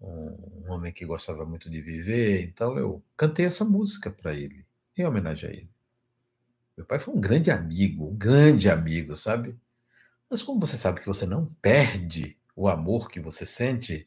um 0.00 0.70
homem 0.72 0.92
que 0.92 1.04
gostava 1.04 1.44
muito 1.44 1.68
de 1.68 1.80
viver, 1.82 2.42
então 2.42 2.78
eu 2.78 3.02
cantei 3.16 3.44
essa 3.44 3.64
música 3.64 4.10
para 4.10 4.32
ele, 4.32 4.66
em 4.96 5.04
homenagem 5.04 5.50
a 5.50 5.52
ele. 5.52 5.70
Meu 6.76 6.86
pai 6.86 6.98
foi 6.98 7.12
um 7.12 7.20
grande 7.20 7.50
amigo, 7.50 8.08
um 8.08 8.16
grande 8.16 8.70
amigo, 8.70 9.14
sabe? 9.14 9.58
Mas 10.30 10.42
como 10.42 10.58
você 10.58 10.78
sabe 10.78 11.00
que 11.00 11.06
você 11.06 11.26
não 11.26 11.46
perde 11.60 12.39
o 12.60 12.68
amor 12.68 13.08
que 13.08 13.18
você 13.18 13.46
sente, 13.46 14.06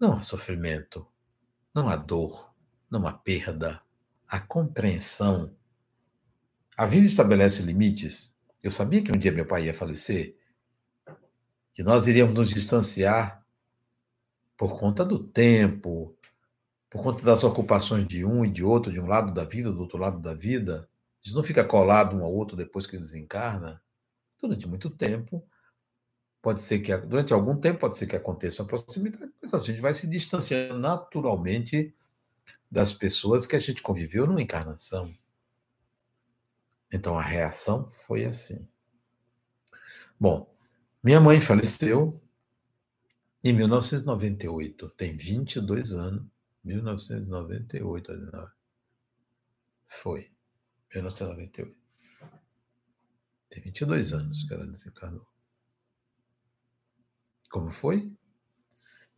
não 0.00 0.14
há 0.14 0.22
sofrimento, 0.22 1.06
não 1.74 1.90
há 1.90 1.94
dor, 1.94 2.50
não 2.90 3.06
há 3.06 3.12
perda, 3.12 3.82
a 4.26 4.40
compreensão. 4.40 5.54
A 6.74 6.86
vida 6.86 7.04
estabelece 7.04 7.62
limites. 7.62 8.34
Eu 8.62 8.70
sabia 8.70 9.04
que 9.04 9.12
um 9.12 9.18
dia 9.18 9.30
meu 9.30 9.44
pai 9.44 9.66
ia 9.66 9.74
falecer, 9.74 10.38
que 11.74 11.82
nós 11.82 12.06
iríamos 12.06 12.32
nos 12.32 12.48
distanciar 12.48 13.44
por 14.56 14.78
conta 14.78 15.04
do 15.04 15.18
tempo, 15.18 16.16
por 16.88 17.02
conta 17.02 17.22
das 17.22 17.44
ocupações 17.44 18.08
de 18.08 18.24
um 18.24 18.42
e 18.46 18.50
de 18.50 18.64
outro, 18.64 18.90
de 18.90 18.98
um 18.98 19.06
lado 19.06 19.34
da 19.34 19.44
vida, 19.44 19.70
do 19.70 19.82
outro 19.82 19.98
lado 19.98 20.18
da 20.18 20.32
vida. 20.32 20.88
A 21.26 21.34
não 21.34 21.42
fica 21.42 21.62
colado 21.62 22.16
um 22.16 22.24
ao 22.24 22.32
outro 22.32 22.56
depois 22.56 22.86
que 22.86 22.96
desencarna. 22.96 23.82
Durante 24.40 24.66
muito 24.66 24.88
tempo, 24.88 25.46
pode 26.44 26.60
ser 26.60 26.80
que, 26.80 26.94
durante 26.94 27.32
algum 27.32 27.56
tempo, 27.56 27.80
pode 27.80 27.96
ser 27.96 28.06
que 28.06 28.14
aconteça 28.14 28.62
uma 28.62 28.68
proximidade, 28.68 29.32
mas 29.40 29.54
a 29.54 29.58
gente 29.60 29.80
vai 29.80 29.94
se 29.94 30.06
distanciando 30.06 30.78
naturalmente 30.78 31.96
das 32.70 32.92
pessoas 32.92 33.46
que 33.46 33.56
a 33.56 33.58
gente 33.58 33.80
conviveu 33.80 34.26
numa 34.26 34.42
encarnação. 34.42 35.10
Então 36.92 37.18
a 37.18 37.22
reação 37.22 37.90
foi 38.06 38.26
assim. 38.26 38.68
Bom, 40.20 40.54
minha 41.02 41.18
mãe 41.18 41.40
faleceu 41.40 42.20
em 43.42 43.54
1998, 43.54 44.90
tem 44.90 45.16
22 45.16 45.94
anos. 45.94 46.26
1998, 46.62 48.12
foi. 49.86 50.30
1998. 50.94 51.74
Tem 53.48 53.62
22 53.62 54.12
anos 54.12 54.44
que 54.46 54.52
ela 54.52 54.66
desencarnou. 54.66 55.33
Como 57.54 57.70
foi? 57.70 58.12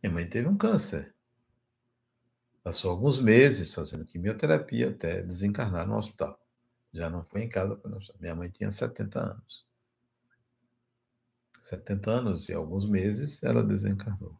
Minha 0.03 0.13
mãe 0.13 0.29
teve 0.29 0.47
um 0.47 0.55
câncer. 0.55 1.11
Passou 2.63 2.91
alguns 2.91 3.19
meses 3.19 3.73
fazendo 3.73 4.05
quimioterapia 4.05 4.91
até 4.91 5.23
desencarnar 5.23 5.87
no 5.87 5.97
hospital. 5.97 6.39
Já 6.93 7.09
não 7.09 7.23
foi 7.23 7.41
em 7.41 7.49
casa. 7.49 7.75
Minha 8.19 8.35
mãe 8.35 8.47
tinha 8.47 8.69
70 8.69 9.19
anos. 9.19 9.65
70 11.63 12.11
anos 12.11 12.47
e 12.47 12.53
alguns 12.53 12.87
meses 12.87 13.41
ela 13.41 13.63
desencarnou. 13.63 14.39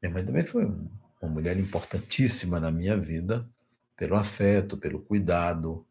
Minha 0.00 0.14
mãe 0.14 0.24
também 0.24 0.44
foi 0.44 0.64
uma 0.64 1.30
mulher 1.30 1.58
importantíssima 1.58 2.58
na 2.58 2.70
minha 2.70 2.96
vida, 2.96 3.46
pelo 3.94 4.16
afeto, 4.16 4.78
pelo 4.78 5.02
cuidado. 5.02 5.86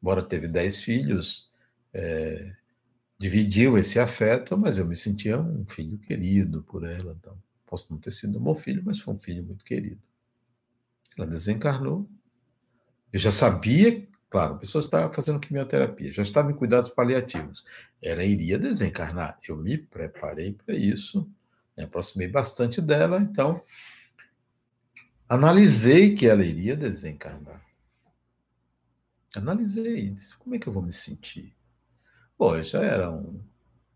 Embora 0.00 0.22
teve 0.22 0.48
dez 0.48 0.82
filhos, 0.82 1.52
é, 1.92 2.56
dividiu 3.18 3.78
esse 3.78 3.98
afeto, 3.98 4.56
mas 4.58 4.76
eu 4.76 4.86
me 4.86 4.94
sentia 4.94 5.40
um 5.40 5.64
filho 5.66 5.98
querido 5.98 6.62
por 6.62 6.84
ela. 6.84 7.16
Então, 7.18 7.36
posso 7.64 7.92
não 7.92 7.98
ter 7.98 8.10
sido 8.10 8.38
um 8.38 8.42
bom 8.42 8.54
filho, 8.54 8.82
mas 8.84 9.00
foi 9.00 9.14
um 9.14 9.18
filho 9.18 9.42
muito 9.42 9.64
querido. 9.64 10.00
Ela 11.16 11.26
desencarnou. 11.26 12.08
Eu 13.12 13.18
já 13.18 13.30
sabia, 13.30 14.06
claro, 14.28 14.54
a 14.54 14.58
pessoa 14.58 14.84
estava 14.84 15.12
fazendo 15.12 15.40
quimioterapia, 15.40 16.12
já 16.12 16.22
estava 16.22 16.50
em 16.50 16.54
cuidados 16.54 16.90
paliativos. 16.90 17.64
Ela 18.02 18.24
iria 18.24 18.58
desencarnar. 18.58 19.38
Eu 19.48 19.56
me 19.56 19.78
preparei 19.78 20.52
para 20.52 20.74
isso, 20.74 21.28
me 21.76 21.84
aproximei 21.84 22.28
bastante 22.28 22.80
dela, 22.80 23.18
então 23.18 23.62
analisei 25.28 26.14
que 26.14 26.26
ela 26.26 26.44
iria 26.44 26.76
desencarnar. 26.76 27.64
Analisei, 29.34 30.10
disse, 30.10 30.36
como 30.36 30.54
é 30.54 30.58
que 30.58 30.66
eu 30.66 30.72
vou 30.72 30.82
me 30.82 30.92
sentir? 30.92 31.54
Eu 32.38 32.62
já 32.62 32.82
era 32.82 33.10
um, 33.10 33.40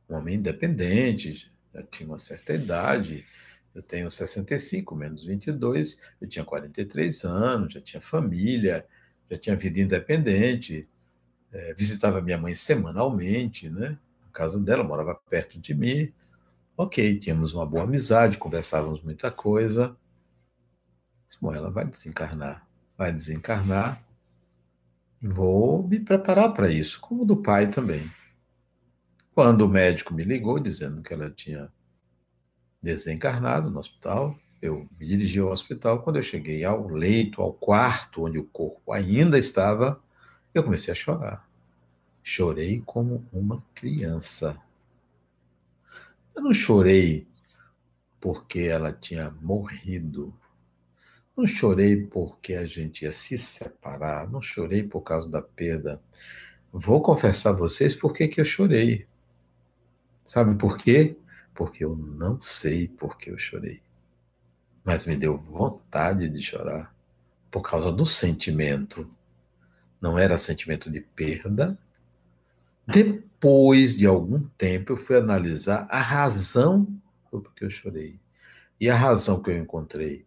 um 0.08 0.16
homem 0.16 0.36
independente, 0.36 1.52
já 1.72 1.82
tinha 1.82 2.08
uma 2.08 2.18
certa 2.18 2.54
idade, 2.54 3.24
eu 3.74 3.82
tenho 3.82 4.10
65 4.10 4.94
menos 4.96 5.24
22, 5.24 6.02
eu 6.20 6.28
tinha 6.28 6.44
43 6.44 7.24
anos, 7.24 7.74
já 7.74 7.80
tinha 7.80 8.00
família, 8.00 8.86
já 9.30 9.36
tinha 9.36 9.56
vida 9.56 9.80
independente, 9.80 10.88
é, 11.52 11.74
visitava 11.74 12.20
minha 12.20 12.38
mãe 12.38 12.54
semanalmente, 12.54 13.68
né? 13.68 13.98
A 14.28 14.32
casa 14.32 14.58
dela 14.58 14.84
morava 14.84 15.14
perto 15.14 15.58
de 15.60 15.74
mim. 15.74 16.12
Ok, 16.76 17.18
tínhamos 17.18 17.52
uma 17.52 17.66
boa 17.66 17.84
amizade, 17.84 18.38
conversávamos 18.38 19.02
muita 19.02 19.30
coisa. 19.30 19.96
Bom, 21.40 21.54
ela 21.54 21.70
vai 21.70 21.84
desencarnar, 21.84 22.66
vai 22.96 23.12
desencarnar. 23.12 24.02
Vou 25.22 25.86
me 25.86 26.00
preparar 26.00 26.52
para 26.54 26.70
isso, 26.70 27.00
como 27.00 27.24
do 27.24 27.36
pai 27.36 27.68
também. 27.68 28.10
Quando 29.34 29.62
o 29.62 29.68
médico 29.68 30.12
me 30.12 30.24
ligou 30.24 30.58
dizendo 30.58 31.02
que 31.02 31.12
ela 31.14 31.30
tinha 31.30 31.72
desencarnado 32.82 33.70
no 33.70 33.78
hospital, 33.78 34.36
eu 34.60 34.88
me 34.98 35.06
dirigi 35.06 35.40
ao 35.40 35.50
hospital. 35.50 36.02
Quando 36.02 36.16
eu 36.16 36.22
cheguei 36.22 36.64
ao 36.64 36.88
leito, 36.88 37.40
ao 37.40 37.52
quarto 37.52 38.24
onde 38.24 38.38
o 38.38 38.44
corpo 38.44 38.92
ainda 38.92 39.38
estava, 39.38 40.02
eu 40.54 40.62
comecei 40.62 40.92
a 40.92 40.96
chorar. 40.96 41.48
Chorei 42.22 42.82
como 42.84 43.26
uma 43.32 43.62
criança. 43.74 44.60
Eu 46.34 46.42
não 46.42 46.52
chorei 46.52 47.26
porque 48.20 48.60
ela 48.60 48.92
tinha 48.92 49.30
morrido. 49.40 50.34
Não 51.36 51.46
chorei 51.46 51.96
porque 51.96 52.54
a 52.54 52.66
gente 52.66 53.02
ia 53.02 53.12
se 53.12 53.38
separar. 53.38 54.30
Não 54.30 54.42
chorei 54.42 54.82
por 54.82 55.00
causa 55.00 55.28
da 55.28 55.40
perda. 55.40 56.02
Vou 56.72 57.00
confessar 57.00 57.50
a 57.50 57.56
vocês 57.56 57.94
por 57.94 58.12
que 58.12 58.30
eu 58.36 58.44
chorei. 58.44 59.06
Sabe 60.30 60.54
por 60.54 60.78
quê? 60.78 61.16
Porque 61.52 61.84
eu 61.84 61.96
não 61.96 62.40
sei 62.40 62.86
por 62.86 63.18
que 63.18 63.32
eu 63.32 63.36
chorei. 63.36 63.82
Mas 64.84 65.04
me 65.04 65.16
deu 65.16 65.36
vontade 65.36 66.28
de 66.28 66.40
chorar 66.40 66.94
por 67.50 67.62
causa 67.62 67.90
do 67.90 68.06
sentimento. 68.06 69.12
Não 70.00 70.16
era 70.16 70.38
sentimento 70.38 70.88
de 70.88 71.00
perda, 71.00 71.76
depois 72.86 73.96
de 73.96 74.06
algum 74.06 74.46
tempo, 74.56 74.92
eu 74.92 74.96
fui 74.96 75.16
analisar 75.16 75.88
a 75.90 75.98
razão 75.98 76.84
do 77.32 77.40
porquê 77.40 77.64
eu 77.64 77.70
chorei. 77.70 78.20
E 78.80 78.88
a 78.88 78.94
razão 78.94 79.42
que 79.42 79.50
eu 79.50 79.58
encontrei 79.58 80.24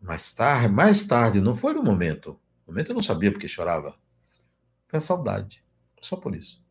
mais 0.00 0.32
tarde, 0.32 0.72
mais 0.72 1.06
tarde, 1.06 1.42
não 1.42 1.54
foi 1.54 1.74
no 1.74 1.82
momento. 1.82 2.40
No 2.66 2.72
momento 2.72 2.92
eu 2.92 2.94
não 2.94 3.02
sabia 3.02 3.30
porque 3.30 3.46
chorava. 3.46 3.94
Foi 4.88 4.96
a 4.96 5.02
saudade. 5.02 5.62
Só 6.00 6.16
por 6.16 6.34
isso. 6.34 6.61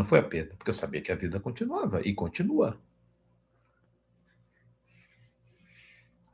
Não 0.00 0.04
foi 0.06 0.20
a 0.20 0.22
perda, 0.22 0.56
porque 0.56 0.70
eu 0.70 0.74
sabia 0.74 1.02
que 1.02 1.12
a 1.12 1.14
vida 1.14 1.38
continuava 1.38 2.00
e 2.00 2.14
continua. 2.14 2.80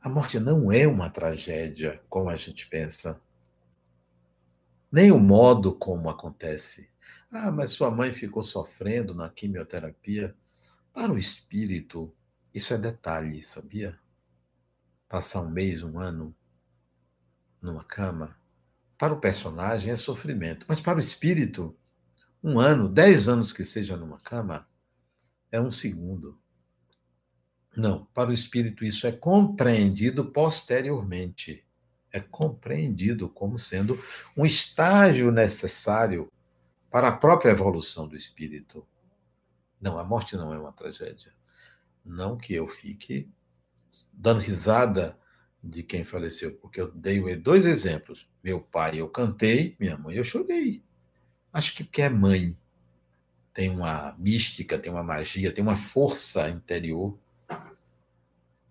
A 0.01 0.07
morte 0.07 0.39
não 0.39 0.71
é 0.71 0.87
uma 0.87 1.09
tragédia 1.09 2.01
como 2.07 2.29
a 2.29 2.37
gente 2.37 2.65
pensa. 2.69 3.21
Nem 4.89 5.11
o 5.11 5.19
modo 5.19 5.75
como 5.75 6.09
acontece. 6.09 6.89
Ah, 7.29 7.51
mas 7.51 7.71
sua 7.71 7.91
mãe 7.91 8.13
ficou 8.13 8.41
sofrendo 8.41 9.13
na 9.13 9.27
quimioterapia. 9.29 10.33
Para 10.93 11.11
o 11.11 11.17
espírito, 11.17 12.15
isso 12.53 12.73
é 12.73 12.77
detalhe, 12.77 13.43
sabia? 13.43 13.99
Passar 15.09 15.41
um 15.41 15.49
mês, 15.49 15.83
um 15.83 15.99
ano 15.99 16.33
numa 17.61 17.83
cama. 17.83 18.39
Para 18.97 19.13
o 19.13 19.19
personagem 19.19 19.91
é 19.91 19.97
sofrimento, 19.97 20.65
mas 20.69 20.79
para 20.79 20.99
o 20.99 21.01
espírito, 21.01 21.77
um 22.43 22.59
ano, 22.59 22.87
dez 22.87 23.27
anos 23.27 23.51
que 23.51 23.63
seja 23.63 23.97
numa 23.97 24.19
cama, 24.19 24.67
é 25.51 25.59
um 25.59 25.71
segundo. 25.71 26.39
Não, 27.75 28.05
para 28.05 28.29
o 28.29 28.33
espírito 28.33 28.83
isso 28.83 29.05
é 29.05 29.11
compreendido 29.11 30.25
posteriormente. 30.25 31.63
É 32.11 32.19
compreendido 32.19 33.29
como 33.29 33.57
sendo 33.57 33.99
um 34.35 34.45
estágio 34.45 35.31
necessário 35.31 36.31
para 36.89 37.09
a 37.09 37.15
própria 37.15 37.51
evolução 37.51 38.07
do 38.07 38.15
espírito. 38.15 38.87
Não, 39.79 39.99
a 39.99 40.03
morte 40.03 40.35
não 40.35 40.53
é 40.53 40.57
uma 40.57 40.71
tragédia. 40.71 41.33
Não 42.03 42.37
que 42.37 42.53
eu 42.53 42.67
fique 42.67 43.29
dando 44.11 44.39
risada 44.39 45.17
de 45.61 45.83
quem 45.83 46.03
faleceu, 46.03 46.55
porque 46.57 46.79
eu 46.79 46.91
dei 46.91 47.35
dois 47.35 47.65
exemplos. 47.65 48.29
Meu 48.43 48.61
pai 48.61 48.99
eu 48.99 49.09
cantei, 49.09 49.75
minha 49.79 49.97
mãe 49.97 50.15
eu 50.15 50.23
chorei. 50.23 50.83
Acho 51.57 51.73
que 51.73 51.83
porque 51.83 52.03
é 52.03 52.09
mãe. 52.09 52.55
Tem 53.51 53.67
uma 53.67 54.15
mística, 54.19 54.77
tem 54.77 54.91
uma 54.91 55.01
magia, 55.01 55.51
tem 55.51 55.63
uma 55.63 55.75
força 55.75 56.47
interior. 56.51 57.17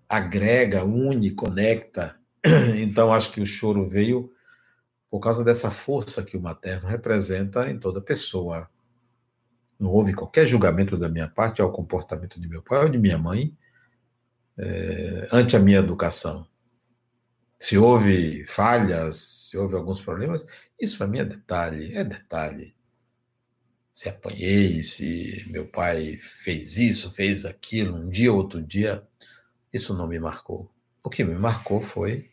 Agrega, 0.09 0.85
une, 0.85 1.33
conecta. 1.33 2.17
Então 2.77 3.13
acho 3.13 3.33
que 3.33 3.41
o 3.41 3.47
choro 3.47 3.83
veio 3.89 4.33
por 5.11 5.19
causa 5.19 5.43
dessa 5.43 5.69
força 5.69 6.23
que 6.23 6.37
o 6.37 6.41
materno 6.41 6.87
representa 6.87 7.69
em 7.69 7.77
toda 7.77 8.01
pessoa. 8.01 8.71
Não 9.81 9.91
houve 9.91 10.15
qualquer 10.15 10.47
julgamento 10.47 10.97
da 10.97 11.09
minha 11.09 11.27
parte 11.27 11.61
ao 11.61 11.73
comportamento 11.73 12.41
de 12.41 12.49
meu 12.49 12.63
pai 12.63 12.85
ou 12.85 12.89
de 12.89 12.99
minha 12.99 13.19
mãe 13.19 13.59
é, 14.57 15.27
ante 15.33 15.57
a 15.57 15.59
minha 15.59 15.81
educação. 15.81 16.47
Se 17.59 17.77
houve 17.77 18.45
falhas, 18.45 19.49
se 19.51 19.59
houve 19.59 19.75
alguns 19.75 20.01
problemas, 20.01 20.47
isso 20.81 20.97
para 20.97 21.09
mim 21.09 21.19
é 21.19 21.25
detalhe, 21.25 21.93
é 21.97 22.05
detalhe. 22.05 22.76
Se 23.97 24.11
apanhei, 24.11 24.83
se 24.83 25.47
meu 25.49 25.67
pai 25.67 26.19
fez 26.19 26.77
isso, 26.77 27.11
fez 27.11 27.47
aquilo, 27.47 27.97
um 27.97 28.11
dia 28.11 28.31
ou 28.31 28.37
outro 28.37 28.63
dia, 28.63 29.03
isso 29.73 29.97
não 29.97 30.07
me 30.07 30.19
marcou. 30.19 30.71
O 31.03 31.09
que 31.09 31.25
me 31.25 31.35
marcou 31.35 31.81
foi 31.81 32.31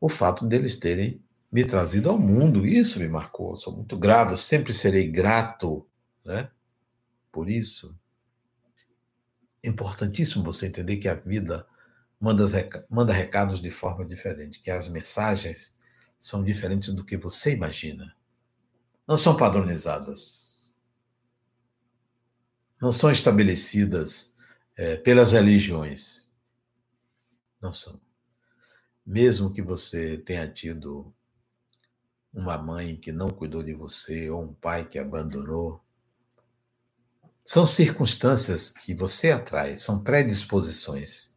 o 0.00 0.08
fato 0.08 0.46
deles 0.46 0.76
terem 0.76 1.20
me 1.50 1.64
trazido 1.64 2.08
ao 2.08 2.16
mundo. 2.16 2.64
Isso 2.64 3.00
me 3.00 3.08
marcou. 3.08 3.56
Sou 3.56 3.74
muito 3.74 3.98
grato, 3.98 4.36
sempre 4.36 4.72
serei 4.72 5.10
grato, 5.10 5.84
né? 6.24 6.48
Por 7.32 7.50
isso. 7.50 7.98
É 9.60 9.68
importantíssimo 9.68 10.44
você 10.44 10.68
entender 10.68 10.98
que 10.98 11.08
a 11.08 11.14
vida 11.14 11.66
manda, 12.20 12.44
manda 12.88 13.12
recados 13.12 13.60
de 13.60 13.70
forma 13.70 14.06
diferente, 14.06 14.60
que 14.60 14.70
as 14.70 14.88
mensagens 14.88 15.74
são 16.16 16.44
diferentes 16.44 16.94
do 16.94 17.04
que 17.04 17.16
você 17.16 17.52
imagina. 17.52 18.14
Não 19.06 19.18
são 19.18 19.36
padronizadas. 19.36 20.72
Não 22.80 22.90
são 22.90 23.10
estabelecidas 23.10 24.34
é, 24.76 24.96
pelas 24.96 25.32
religiões. 25.32 26.30
Não 27.60 27.72
são. 27.72 28.00
Mesmo 29.06 29.52
que 29.52 29.62
você 29.62 30.18
tenha 30.18 30.48
tido 30.48 31.14
uma 32.32 32.58
mãe 32.58 32.96
que 32.96 33.12
não 33.12 33.30
cuidou 33.30 33.62
de 33.62 33.72
você 33.72 34.28
ou 34.28 34.42
um 34.42 34.54
pai 34.54 34.88
que 34.88 34.98
abandonou. 34.98 35.80
São 37.44 37.66
circunstâncias 37.66 38.70
que 38.70 38.94
você 38.94 39.30
atrai, 39.30 39.76
são 39.76 40.02
predisposições. 40.02 41.34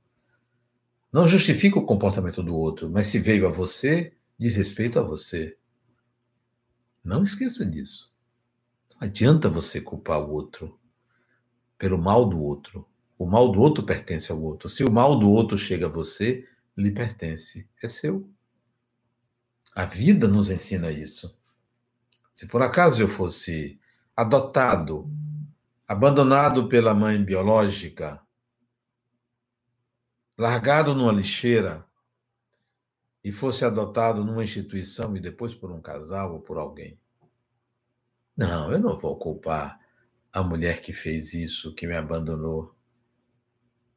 Não 1.11 1.27
justifica 1.27 1.77
o 1.77 1.85
comportamento 1.85 2.41
do 2.41 2.55
outro, 2.55 2.89
mas 2.89 3.07
se 3.07 3.19
veio 3.19 3.47
a 3.47 3.51
você, 3.51 4.13
diz 4.37 4.55
respeito 4.55 4.97
a 4.97 5.03
você. 5.03 5.57
Não 7.07 7.23
esqueça 7.23 7.65
disso. 7.65 8.13
Não 8.91 9.07
adianta 9.07 9.47
você 9.47 9.79
culpar 9.79 10.19
o 10.19 10.29
outro 10.29 10.77
pelo 11.77 11.97
mal 11.97 12.27
do 12.27 12.43
outro. 12.43 12.85
O 13.17 13.25
mal 13.25 13.49
do 13.49 13.61
outro 13.61 13.81
pertence 13.81 14.29
ao 14.29 14.41
outro. 14.41 14.67
Se 14.67 14.83
o 14.83 14.91
mal 14.91 15.17
do 15.17 15.31
outro 15.31 15.57
chega 15.57 15.85
a 15.85 15.89
você, 15.89 16.45
lhe 16.75 16.91
pertence. 16.91 17.65
É 17.81 17.87
seu. 17.87 18.29
A 19.73 19.85
vida 19.85 20.27
nos 20.27 20.49
ensina 20.49 20.91
isso. 20.91 21.39
Se 22.33 22.45
por 22.45 22.61
acaso 22.61 23.01
eu 23.01 23.07
fosse 23.07 23.79
adotado, 24.13 25.09
abandonado 25.87 26.67
pela 26.67 26.93
mãe 26.93 27.23
biológica, 27.23 28.21
largado 30.37 30.93
numa 30.93 31.13
lixeira 31.13 31.85
e 33.27 33.31
fosse 33.33 33.65
adotado 33.65 34.23
numa 34.23 34.41
instituição 34.41 35.13
e 35.17 35.19
depois 35.19 35.53
por 35.53 35.69
um 35.69 35.81
casal 35.81 36.35
ou 36.35 36.39
por 36.39 36.57
alguém. 36.57 36.97
Não, 38.37 38.71
eu 38.71 38.79
não 38.79 38.97
vou 38.97 39.17
culpar 39.17 39.77
a 40.31 40.41
mulher 40.41 40.79
que 40.79 40.93
fez 40.93 41.33
isso, 41.33 41.75
que 41.75 41.85
me 41.85 41.93
abandonou. 41.93 42.73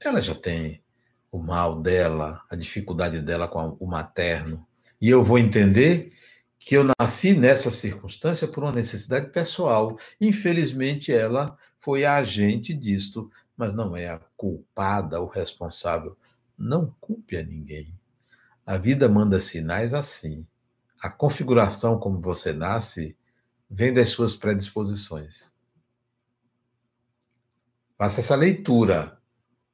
Ela 0.01 0.21
já 0.21 0.35
tem 0.35 0.83
o 1.31 1.39
mal 1.39 1.81
dela, 1.81 2.43
a 2.51 2.57
dificuldade 2.57 3.23
dela 3.23 3.47
com 3.47 3.77
o 3.79 3.87
materno. 3.87 4.67
E 5.01 5.09
eu 5.09 5.23
vou 5.23 5.39
entender 5.39 6.13
que 6.59 6.77
eu 6.77 6.85
nasci 6.99 7.33
nessa 7.33 7.71
circunstância 7.71 8.49
por 8.49 8.65
uma 8.65 8.73
necessidade 8.73 9.31
pessoal. 9.31 9.97
Infelizmente, 10.21 11.13
ela 11.13 11.57
foi 11.79 12.05
a 12.05 12.17
agente 12.17 12.75
disto, 12.75 13.31
mas 13.57 13.73
não 13.73 13.97
é 13.97 14.09
a 14.09 14.21
culpada 14.37 15.21
ou 15.21 15.29
responsável. 15.29 16.19
Não 16.59 16.93
culpe 17.01 17.37
a 17.37 17.45
ninguém. 17.45 18.00
A 18.67 18.77
vida 18.77 19.09
manda 19.09 19.41
sinais 19.41 19.93
assim. 19.95 20.47
A 21.01 21.09
configuração 21.09 21.99
como 21.99 22.21
você 22.21 22.53
nasce 22.53 23.17
vem 23.69 23.93
das 23.93 24.11
suas 24.11 24.35
predisposições. 24.35 25.55
Faça 27.97 28.21
essa 28.21 28.35
leitura. 28.35 29.19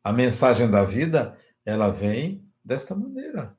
A 0.02 0.12
mensagem 0.12 0.70
da 0.70 0.84
vida, 0.84 1.36
ela 1.64 1.90
vem 1.90 2.44
desta 2.64 2.94
maneira 2.94 3.56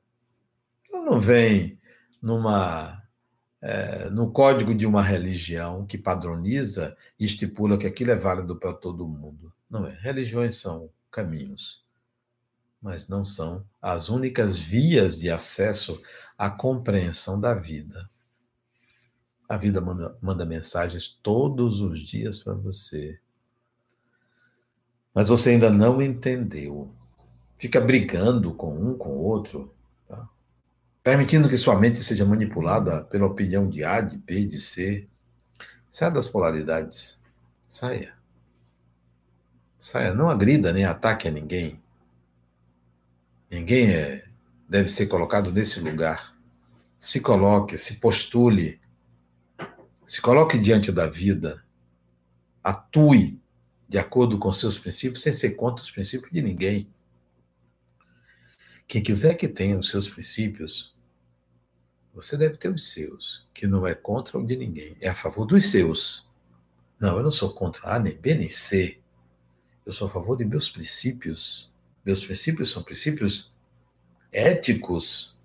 não 1.08 1.18
vem 1.18 1.80
numa 2.20 3.02
é, 3.60 4.08
no 4.10 4.30
código 4.30 4.74
de 4.74 4.86
uma 4.86 5.02
religião 5.02 5.84
que 5.86 5.98
padroniza 5.98 6.96
e 7.18 7.24
estipula 7.24 7.78
que 7.78 7.86
aquilo 7.86 8.10
é 8.12 8.16
válido 8.16 8.56
para 8.56 8.72
todo 8.72 9.08
mundo. 9.08 9.52
Não 9.68 9.86
é. 9.86 9.98
Religiões 10.00 10.56
são 10.56 10.90
caminhos, 11.10 11.84
mas 12.80 13.08
não 13.08 13.24
são 13.24 13.64
as 13.82 14.08
únicas 14.08 14.58
vias 14.58 15.18
de 15.18 15.30
acesso 15.30 16.00
à 16.36 16.48
compreensão 16.48 17.40
da 17.40 17.54
vida. 17.54 18.08
A 19.48 19.56
vida 19.56 19.80
manda, 19.80 20.44
mensagens 20.44 21.18
todos 21.22 21.80
os 21.80 22.00
dias 22.00 22.38
para 22.38 22.54
você. 22.54 23.18
Mas 25.14 25.28
você 25.28 25.50
ainda 25.50 25.70
não 25.70 26.00
entendeu. 26.00 26.94
Fica 27.56 27.80
brigando 27.80 28.54
com 28.54 28.72
um, 28.72 28.96
com 28.96 29.10
o 29.10 29.22
outro, 29.22 29.74
tá? 30.06 30.28
permitindo 31.02 31.48
que 31.48 31.56
sua 31.56 31.78
mente 31.80 32.02
seja 32.04 32.24
manipulada 32.24 33.02
pela 33.04 33.26
opinião 33.26 33.68
de 33.68 33.82
A, 33.82 34.00
de 34.00 34.16
B, 34.16 34.44
de 34.44 34.60
C. 34.60 35.08
Saia 35.88 36.10
das 36.10 36.28
polaridades. 36.28 37.20
Saia. 37.66 38.12
Saia. 39.78 40.14
Não 40.14 40.30
agrida 40.30 40.72
nem 40.72 40.84
ataque 40.84 41.26
a 41.26 41.30
ninguém. 41.30 41.80
Ninguém 43.50 43.90
é, 43.90 44.24
deve 44.68 44.88
ser 44.88 45.06
colocado 45.06 45.50
nesse 45.50 45.80
lugar. 45.80 46.36
Se 46.98 47.20
coloque, 47.20 47.78
se 47.78 47.98
postule, 47.98 48.80
se 50.04 50.20
coloque 50.20 50.58
diante 50.58 50.90
da 50.90 51.06
vida, 51.06 51.64
atue 52.62 53.40
de 53.88 53.98
acordo 53.98 54.38
com 54.38 54.52
seus 54.52 54.78
princípios, 54.78 55.22
sem 55.22 55.32
ser 55.32 55.50
contra 55.50 55.82
os 55.82 55.90
princípios 55.90 56.30
de 56.30 56.42
ninguém. 56.42 56.92
Quem 58.86 59.02
quiser 59.02 59.34
que 59.34 59.48
tenha 59.48 59.78
os 59.78 59.88
seus 59.88 60.08
princípios, 60.08 60.94
você 62.12 62.36
deve 62.36 62.56
ter 62.56 62.68
os 62.68 62.90
seus, 62.90 63.46
que 63.54 63.66
não 63.66 63.86
é 63.86 63.94
contra 63.94 64.38
o 64.38 64.46
de 64.46 64.56
ninguém, 64.56 64.96
é 65.00 65.08
a 65.08 65.14
favor 65.14 65.46
dos 65.46 65.70
seus. 65.70 66.26
Não, 66.98 67.16
eu 67.16 67.22
não 67.22 67.30
sou 67.30 67.52
contra 67.52 67.94
A, 67.94 67.98
nem 67.98 68.16
B, 68.16 68.34
nem 68.34 68.50
C. 68.50 68.98
Eu 69.86 69.92
sou 69.92 70.08
a 70.08 70.10
favor 70.10 70.36
de 70.36 70.44
meus 70.44 70.68
princípios. 70.68 71.67
Meus 72.08 72.24
princípios 72.24 72.70
são 72.70 72.82
princípios 72.82 73.52
éticos. 74.32 75.36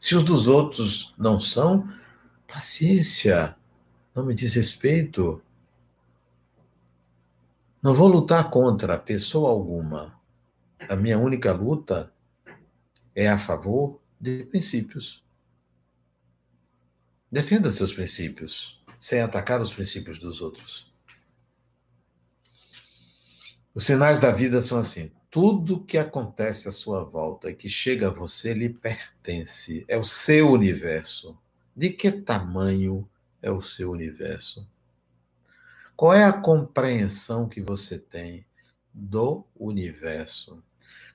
Se 0.00 0.16
os 0.16 0.22
dos 0.22 0.48
outros 0.48 1.14
não 1.18 1.38
são, 1.38 1.86
paciência, 2.46 3.54
não 4.14 4.24
me 4.24 4.34
diz 4.34 4.54
respeito. 4.54 5.42
Não 7.82 7.94
vou 7.94 8.08
lutar 8.08 8.48
contra 8.48 8.96
pessoa 8.96 9.50
alguma. 9.50 10.18
A 10.88 10.96
minha 10.96 11.18
única 11.18 11.52
luta 11.52 12.10
é 13.14 13.28
a 13.28 13.38
favor 13.38 14.00
de 14.18 14.44
princípios. 14.44 15.22
Defenda 17.30 17.70
seus 17.70 17.92
princípios, 17.92 18.82
sem 18.98 19.20
atacar 19.20 19.60
os 19.60 19.74
princípios 19.74 20.18
dos 20.18 20.40
outros. 20.40 20.90
Os 23.74 23.84
sinais 23.84 24.18
da 24.18 24.30
vida 24.30 24.62
são 24.62 24.78
assim: 24.78 25.12
tudo 25.30 25.84
que 25.84 25.98
acontece 25.98 26.68
à 26.68 26.70
sua 26.70 27.04
volta 27.04 27.50
e 27.50 27.54
que 27.54 27.68
chega 27.68 28.08
a 28.08 28.12
você 28.12 28.54
lhe 28.54 28.68
pertence, 28.68 29.84
é 29.86 29.96
o 29.96 30.04
seu 30.04 30.50
universo. 30.50 31.36
De 31.76 31.90
que 31.90 32.10
tamanho 32.10 33.08
é 33.42 33.50
o 33.50 33.60
seu 33.60 33.90
universo? 33.90 34.66
Qual 35.94 36.14
é 36.14 36.24
a 36.24 36.32
compreensão 36.32 37.48
que 37.48 37.60
você 37.60 37.98
tem 37.98 38.46
do 38.92 39.44
universo? 39.58 40.62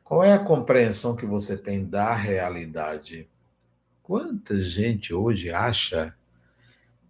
Qual 0.03 0.23
é 0.23 0.33
a 0.33 0.39
compreensão 0.39 1.15
que 1.15 1.25
você 1.25 1.57
tem 1.57 1.83
da 1.85 2.13
realidade? 2.13 3.27
Quanta 4.03 4.61
gente 4.61 5.13
hoje 5.13 5.49
acha 5.51 6.15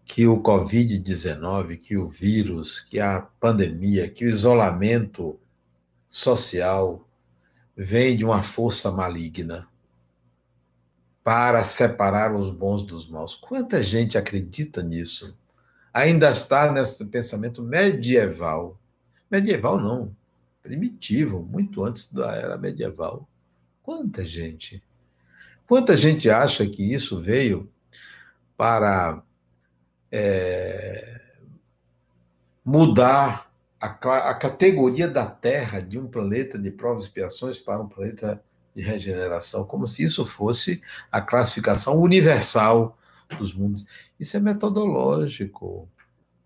que 0.06 0.28
o 0.28 0.42
Covid-19, 0.42 1.80
que 1.80 1.98
o 1.98 2.08
vírus, 2.08 2.80
que 2.80 3.00
a 3.00 3.22
pandemia, 3.22 4.10
que 4.10 4.26
o 4.26 4.30
isolamento 4.30 5.40
social 6.14 7.04
vem 7.76 8.16
de 8.16 8.24
uma 8.24 8.44
força 8.44 8.92
maligna 8.92 9.68
para 11.24 11.64
separar 11.64 12.36
os 12.36 12.52
bons 12.52 12.84
dos 12.84 13.10
maus. 13.10 13.34
Quanta 13.34 13.82
gente 13.82 14.16
acredita 14.16 14.84
nisso? 14.84 15.36
Ainda 15.92 16.30
está 16.30 16.72
nesse 16.72 17.04
pensamento 17.06 17.64
medieval. 17.64 18.78
Medieval 19.30 19.80
não, 19.80 20.16
primitivo, 20.62 21.42
muito 21.42 21.84
antes 21.84 22.14
da 22.14 22.36
era 22.36 22.58
medieval. 22.58 23.28
Quanta 23.82 24.24
gente? 24.24 24.84
Quanta 25.66 25.98
gente 25.98 26.30
acha 26.30 26.68
que 26.68 26.94
isso 26.94 27.20
veio 27.20 27.68
para 28.56 29.24
é, 30.12 31.22
mudar 32.64 33.52
a, 33.84 34.30
a 34.30 34.34
categoria 34.34 35.10
da 35.10 35.26
Terra 35.26 35.82
de 35.82 36.00
um 36.00 36.08
planeta 36.08 36.58
de 36.58 36.72
provas 36.72 37.04
e 37.04 37.08
expiações 37.08 37.60
para 37.60 37.82
um 37.82 37.88
planeta 37.90 38.42
de 38.74 38.82
regeneração, 38.82 39.66
como 39.66 39.86
se 39.86 40.04
isso 40.04 40.26
fosse 40.26 40.82
a 41.12 41.20
classificação 41.20 42.00
universal 42.00 42.98
dos 43.38 43.54
mundos. 43.54 43.86
Isso 44.18 44.38
é 44.38 44.40
metodológico. 44.40 45.90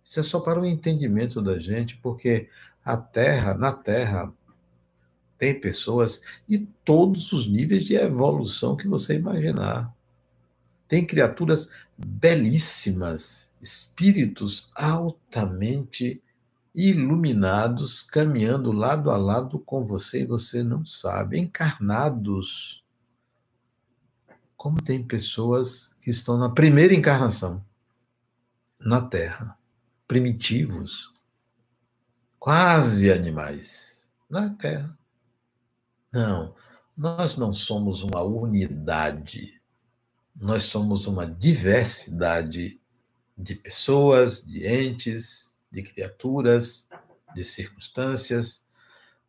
Isso 0.03 0.19
é 0.19 0.23
só 0.23 0.39
para 0.39 0.59
o 0.59 0.65
entendimento 0.65 1.39
da 1.39 1.59
gente, 1.59 1.95
porque 1.97 2.49
a 2.83 2.97
Terra, 2.97 3.53
na 3.53 3.71
Terra, 3.71 4.33
tem 5.37 5.59
pessoas 5.59 6.23
de 6.47 6.67
todos 6.83 7.31
os 7.31 7.47
níveis 7.47 7.83
de 7.83 7.95
evolução 7.95 8.75
que 8.75 8.87
você 8.87 9.15
imaginar. 9.15 9.93
Tem 10.87 11.05
criaturas 11.05 11.69
belíssimas, 11.95 13.53
espíritos 13.61 14.71
altamente 14.73 16.19
iluminados, 16.77 18.03
caminhando 18.03 18.71
lado 18.71 19.09
a 19.09 19.17
lado 19.17 19.57
com 19.57 19.83
você 19.83 20.21
e 20.21 20.27
você 20.27 20.61
não 20.61 20.85
sabe, 20.85 21.39
encarnados. 21.39 22.83
Como 24.55 24.79
tem 24.79 25.03
pessoas 25.03 25.95
que 25.99 26.11
estão 26.11 26.37
na 26.37 26.51
primeira 26.51 26.93
encarnação 26.93 27.65
na 28.79 29.01
Terra, 29.01 29.57
primitivos, 30.07 31.11
quase 32.37 33.11
animais, 33.11 34.13
na 34.29 34.51
Terra. 34.51 34.95
Não, 36.13 36.53
nós 36.95 37.37
não 37.37 37.51
somos 37.51 38.03
uma 38.03 38.21
unidade, 38.21 39.59
nós 40.35 40.65
somos 40.65 41.07
uma 41.07 41.25
diversidade 41.25 42.79
de 43.35 43.55
pessoas, 43.55 44.45
de 44.45 44.67
entes, 44.67 45.56
de 45.71 45.83
criaturas, 45.83 46.89
de 47.35 47.43
circunstâncias. 47.43 48.67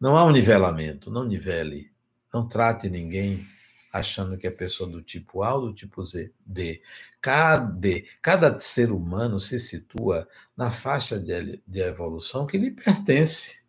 Não 0.00 0.16
há 0.16 0.24
um 0.24 0.30
nivelamento, 0.30 1.10
não 1.10 1.24
nivele. 1.24 1.90
Não 2.32 2.46
trate 2.46 2.88
ninguém 2.88 3.46
achando 3.92 4.36
que 4.36 4.46
é 4.46 4.50
pessoa 4.50 4.88
do 4.88 5.02
tipo 5.02 5.42
A 5.42 5.54
ou 5.54 5.68
do 5.68 5.74
tipo 5.74 6.04
Z, 6.04 6.32
D. 6.44 6.82
Cada, 7.20 7.88
cada 8.20 8.58
ser 8.60 8.92
humano 8.92 9.40
se 9.40 9.58
situa 9.58 10.28
na 10.56 10.70
faixa 10.70 11.18
de, 11.18 11.62
de 11.66 11.80
evolução 11.80 12.46
que 12.46 12.58
lhe 12.58 12.70
pertence. 12.70 13.64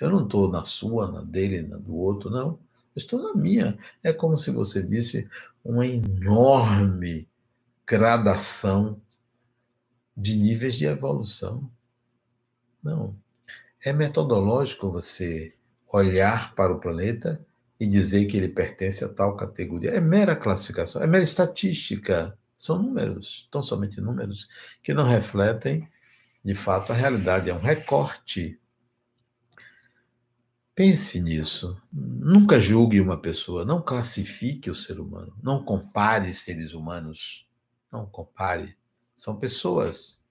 Eu 0.00 0.10
não 0.10 0.24
estou 0.24 0.50
na 0.50 0.64
sua, 0.64 1.10
na 1.10 1.22
dele, 1.22 1.62
na 1.62 1.76
do 1.78 1.96
outro, 1.96 2.30
não. 2.30 2.58
Eu 2.94 2.98
estou 2.98 3.22
na 3.22 3.34
minha. 3.34 3.78
É 4.02 4.12
como 4.12 4.38
se 4.38 4.50
você 4.50 4.82
visse 4.82 5.28
uma 5.64 5.86
enorme 5.86 7.28
gradação 7.86 9.00
de 10.16 10.34
níveis 10.34 10.74
de 10.74 10.86
evolução. 10.86 11.70
Não. 12.82 13.16
É 13.84 13.92
metodológico 13.92 14.90
você 14.90 15.54
olhar 15.92 16.54
para 16.54 16.72
o 16.72 16.80
planeta 16.80 17.44
e 17.78 17.86
dizer 17.86 18.26
que 18.26 18.36
ele 18.36 18.48
pertence 18.48 19.04
a 19.04 19.08
tal 19.08 19.36
categoria. 19.36 19.90
É 19.90 20.00
mera 20.00 20.34
classificação, 20.34 21.02
é 21.02 21.06
mera 21.06 21.24
estatística. 21.24 22.36
São 22.56 22.82
números, 22.82 23.46
tão 23.50 23.62
somente 23.62 24.00
números, 24.00 24.48
que 24.82 24.94
não 24.94 25.04
refletem, 25.04 25.86
de 26.42 26.54
fato, 26.54 26.92
a 26.92 26.94
realidade. 26.94 27.50
É 27.50 27.54
um 27.54 27.60
recorte. 27.60 28.58
Pense 30.74 31.20
nisso. 31.20 31.80
Nunca 31.92 32.58
julgue 32.58 33.00
uma 33.00 33.18
pessoa, 33.18 33.64
não 33.64 33.82
classifique 33.82 34.70
o 34.70 34.74
ser 34.74 35.00
humano, 35.00 35.34
não 35.42 35.64
compare 35.64 36.32
seres 36.32 36.72
humanos, 36.72 37.46
não 37.90 38.06
compare. 38.06 38.76
São 39.16 39.36
pessoas. 39.36 40.22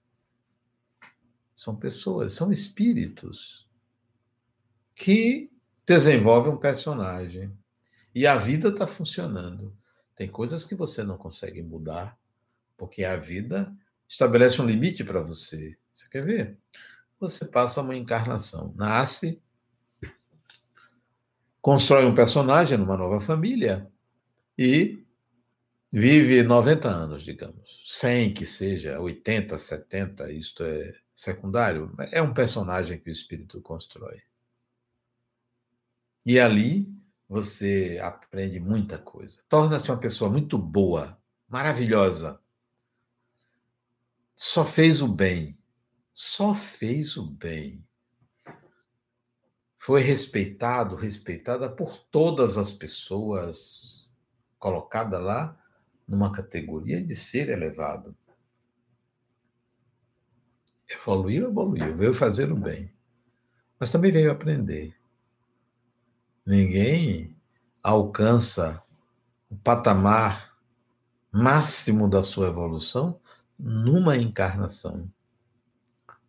São 1.54 1.76
pessoas, 1.76 2.32
são 2.34 2.52
espíritos 2.52 3.66
que 4.94 5.50
desenvolvem 5.84 6.52
um 6.52 6.58
personagem. 6.58 7.52
E 8.14 8.26
a 8.26 8.36
vida 8.36 8.68
está 8.68 8.86
funcionando. 8.86 9.76
Tem 10.14 10.28
coisas 10.28 10.64
que 10.64 10.74
você 10.74 11.02
não 11.02 11.18
consegue 11.18 11.62
mudar, 11.62 12.18
porque 12.76 13.04
a 13.04 13.16
vida 13.16 13.74
estabelece 14.08 14.60
um 14.62 14.66
limite 14.66 15.04
para 15.04 15.20
você. 15.20 15.76
Você 15.92 16.08
quer 16.08 16.24
ver? 16.24 16.58
Você 17.18 17.46
passa 17.46 17.80
uma 17.80 17.96
encarnação, 17.96 18.72
nasce, 18.76 19.42
constrói 21.60 22.04
um 22.04 22.14
personagem 22.14 22.78
numa 22.78 22.96
nova 22.96 23.18
família 23.18 23.90
e 24.58 25.05
vive 25.92 26.42
90 26.42 26.88
anos, 26.88 27.22
digamos, 27.22 27.82
100 27.86 28.34
que 28.34 28.44
seja, 28.44 29.00
80, 29.00 29.58
70, 29.58 30.32
isto 30.32 30.64
é 30.64 30.94
secundário, 31.14 31.94
é 32.12 32.20
um 32.20 32.34
personagem 32.34 32.98
que 32.98 33.08
o 33.08 33.12
espírito 33.12 33.60
constrói. 33.62 34.22
E 36.24 36.38
ali 36.38 36.92
você 37.28 37.98
aprende 38.02 38.60
muita 38.60 38.98
coisa. 38.98 39.42
Torna-se 39.48 39.90
uma 39.90 39.98
pessoa 39.98 40.30
muito 40.30 40.58
boa, 40.58 41.18
maravilhosa. 41.48 42.40
só 44.34 44.64
fez 44.66 45.00
o 45.00 45.08
bem, 45.08 45.58
só 46.12 46.54
fez 46.54 47.16
o 47.16 47.24
bem. 47.24 47.82
Foi 49.78 50.02
respeitado, 50.02 50.96
respeitada 50.96 51.70
por 51.70 51.96
todas 51.98 52.58
as 52.58 52.72
pessoas, 52.72 54.06
colocada 54.58 55.18
lá 55.18 55.56
numa 56.06 56.30
categoria 56.30 57.02
de 57.02 57.14
ser 57.14 57.48
elevado. 57.48 58.16
Evoluiu, 60.88 61.48
evoluiu, 61.48 61.96
veio 61.96 62.14
fazer 62.14 62.52
o 62.52 62.56
bem. 62.56 62.92
Mas 63.78 63.90
também 63.90 64.12
veio 64.12 64.30
aprender. 64.30 64.94
Ninguém 66.46 67.36
alcança 67.82 68.82
o 69.50 69.56
patamar 69.56 70.56
máximo 71.32 72.08
da 72.08 72.22
sua 72.22 72.48
evolução 72.48 73.20
numa 73.58 74.16
encarnação. 74.16 75.10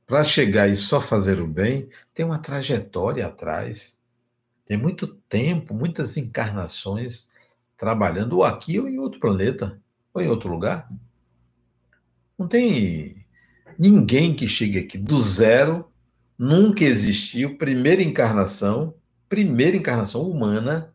Para 0.06 0.24
chegar 0.24 0.68
e 0.68 0.76
só 0.76 1.00
fazer 1.00 1.40
o 1.40 1.48
bem, 1.48 1.90
tem 2.14 2.26
uma 2.26 2.40
trajetória 2.40 3.28
atrás. 3.28 4.02
Tem 4.66 4.78
muito 4.78 5.08
tempo, 5.08 5.74
muitas 5.74 6.18
encarnações 6.18 7.28
trabalhando 7.78 8.38
ou 8.38 8.44
aqui 8.44 8.80
ou 8.80 8.90
em 8.90 8.98
outro 8.98 9.20
planeta, 9.20 9.80
ou 10.14 10.22
em 10.22 10.28
outro 10.28 10.50
lugar. 10.50 10.92
Não 12.38 12.48
tem 12.48 13.26
ninguém 13.78 14.36
que 14.36 14.48
chegue 14.48 14.80
aqui 14.80 14.98
do 14.98 15.22
zero, 15.22 15.92
nunca 16.38 16.84
existiu, 16.84 17.58
primeira 17.58 18.02
encarnação, 18.02 18.96
primeira 19.30 19.78
encarnação 19.78 20.30
humana, 20.30 20.94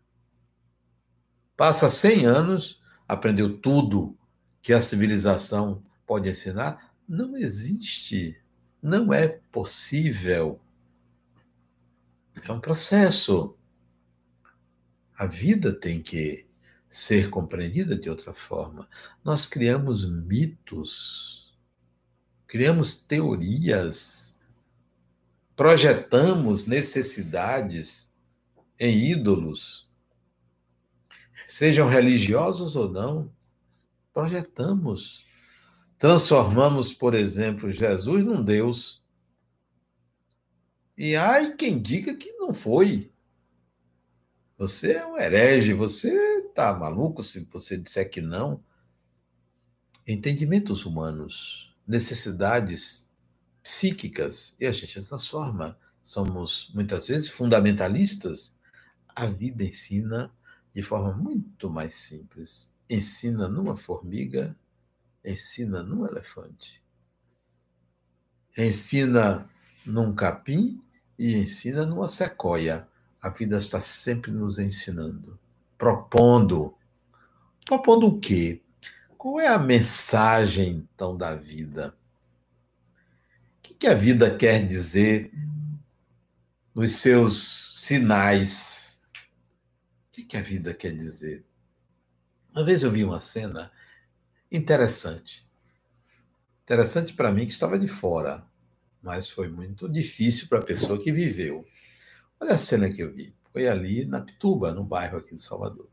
passa 1.56 1.88
100 1.88 2.26
anos, 2.26 2.80
aprendeu 3.06 3.58
tudo 3.58 4.16
que 4.60 4.72
a 4.72 4.80
civilização 4.80 5.82
pode 6.06 6.28
ensinar. 6.28 6.92
Não 7.08 7.36
existe, 7.36 8.40
não 8.82 9.12
é 9.12 9.28
possível. 9.28 10.60
É 12.48 12.50
um 12.50 12.60
processo. 12.60 13.56
A 15.16 15.26
vida 15.26 15.72
tem 15.72 16.02
que 16.02 16.46
ser 16.92 17.30
compreendida 17.30 17.96
de 17.96 18.10
outra 18.10 18.34
forma. 18.34 18.86
Nós 19.24 19.46
criamos 19.46 20.04
mitos, 20.04 21.56
criamos 22.46 22.96
teorias, 22.96 24.38
projetamos 25.56 26.66
necessidades 26.66 28.12
em 28.78 29.10
ídolos, 29.10 29.90
sejam 31.46 31.88
religiosos 31.88 32.76
ou 32.76 32.90
não, 32.90 33.32
projetamos. 34.12 35.26
Transformamos, 35.96 36.92
por 36.92 37.14
exemplo, 37.14 37.72
Jesus 37.72 38.22
num 38.22 38.44
Deus. 38.44 39.02
E 40.94 41.16
ai 41.16 41.56
quem 41.56 41.80
diga 41.80 42.14
que 42.14 42.32
não 42.32 42.52
foi. 42.52 43.10
Você 44.58 44.92
é 44.92 45.06
um 45.06 45.16
herege, 45.16 45.72
você 45.72 46.31
tá 46.54 46.72
maluco 46.72 47.22
se 47.22 47.44
você 47.50 47.76
disser 47.76 48.10
que 48.10 48.20
não? 48.20 48.62
Entendimentos 50.06 50.84
humanos, 50.84 51.74
necessidades 51.86 53.10
psíquicas, 53.62 54.56
e 54.60 54.66
a 54.66 54.72
gente 54.72 55.02
transforma. 55.04 55.78
Somos 56.02 56.70
muitas 56.74 57.08
vezes 57.08 57.28
fundamentalistas. 57.28 58.58
A 59.08 59.26
vida 59.26 59.62
ensina 59.62 60.32
de 60.74 60.82
forma 60.82 61.12
muito 61.12 61.70
mais 61.70 61.94
simples. 61.94 62.72
Ensina 62.88 63.48
numa 63.48 63.76
formiga, 63.76 64.56
ensina 65.24 65.82
num 65.82 66.06
elefante. 66.06 66.82
Ensina 68.56 69.48
num 69.86 70.14
capim 70.14 70.82
e 71.18 71.34
ensina 71.36 71.86
numa 71.86 72.08
sequoia. 72.08 72.88
A 73.20 73.28
vida 73.28 73.56
está 73.58 73.80
sempre 73.80 74.32
nos 74.32 74.58
ensinando 74.58 75.40
propondo. 75.82 76.78
Propondo 77.64 78.06
o 78.06 78.20
quê? 78.20 78.62
Qual 79.18 79.40
é 79.40 79.48
a 79.48 79.58
mensagem, 79.58 80.88
então, 80.94 81.16
da 81.16 81.34
vida? 81.34 81.92
O 83.58 83.62
que, 83.62 83.74
que 83.74 83.86
a 83.88 83.94
vida 83.94 84.32
quer 84.32 84.64
dizer 84.64 85.32
nos 86.72 86.92
seus 86.92 87.80
sinais? 87.80 88.96
O 90.06 90.12
que, 90.12 90.22
que 90.22 90.36
a 90.36 90.40
vida 90.40 90.72
quer 90.72 90.94
dizer? 90.94 91.44
Uma 92.54 92.64
vez 92.64 92.84
eu 92.84 92.90
vi 92.92 93.02
uma 93.02 93.18
cena 93.18 93.72
interessante. 94.52 95.50
Interessante 96.62 97.12
para 97.12 97.32
mim 97.32 97.44
que 97.44 97.52
estava 97.52 97.76
de 97.76 97.88
fora, 97.88 98.46
mas 99.02 99.28
foi 99.28 99.48
muito 99.48 99.88
difícil 99.88 100.46
para 100.46 100.60
a 100.60 100.64
pessoa 100.64 101.02
que 101.02 101.10
viveu. 101.10 101.66
Olha 102.38 102.52
a 102.52 102.58
cena 102.58 102.88
que 102.88 103.02
eu 103.02 103.12
vi. 103.12 103.34
Foi 103.52 103.68
ali 103.68 104.04
na 104.04 104.20
Pituba, 104.20 104.72
no 104.72 104.82
bairro 104.82 105.18
aqui 105.18 105.34
de 105.34 105.40
Salvador. 105.40 105.86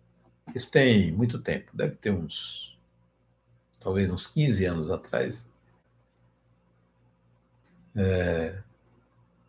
Isso 0.55 0.71
tem 0.71 1.11
muito 1.11 1.39
tempo, 1.39 1.69
deve 1.73 1.95
ter 1.95 2.11
uns, 2.11 2.77
talvez 3.79 4.09
uns 4.09 4.25
15 4.27 4.65
anos 4.65 4.89
atrás. 4.89 5.51
É, 7.95 8.61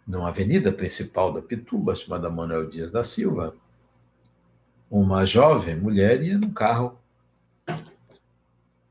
numa 0.07 0.29
avenida 0.29 0.73
principal 0.73 1.33
da 1.33 1.41
Pituba, 1.41 1.95
chamada 1.95 2.29
Manuel 2.29 2.69
Dias 2.69 2.91
da 2.91 3.03
Silva, 3.03 3.55
uma 4.91 5.25
jovem 5.25 5.77
mulher 5.77 6.23
ia 6.23 6.37
num 6.37 6.53
carro 6.53 6.99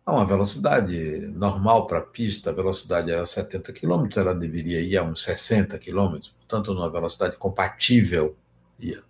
a 0.05 0.13
uma 0.13 0.25
velocidade 0.25 1.27
normal 1.27 1.85
para 1.85 1.99
a 1.99 2.01
pista, 2.01 2.49
a 2.49 2.53
velocidade 2.53 3.11
era 3.11 3.25
70 3.25 3.71
km, 3.73 4.07
ela 4.17 4.33
deveria 4.33 4.81
ir 4.81 4.97
a 4.97 5.03
uns 5.03 5.21
60 5.23 5.77
km, 5.77 6.19
portanto, 6.37 6.73
numa 6.73 6.89
velocidade 6.89 7.37
compatível 7.37 8.35
ia. 8.79 9.03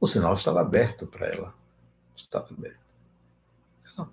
O 0.00 0.06
sinal 0.06 0.34
estava 0.34 0.60
aberto 0.60 1.06
para 1.06 1.26
ela. 1.26 1.54
Estava 2.14 2.48
aberto. 2.52 2.80
Ela 3.96 4.10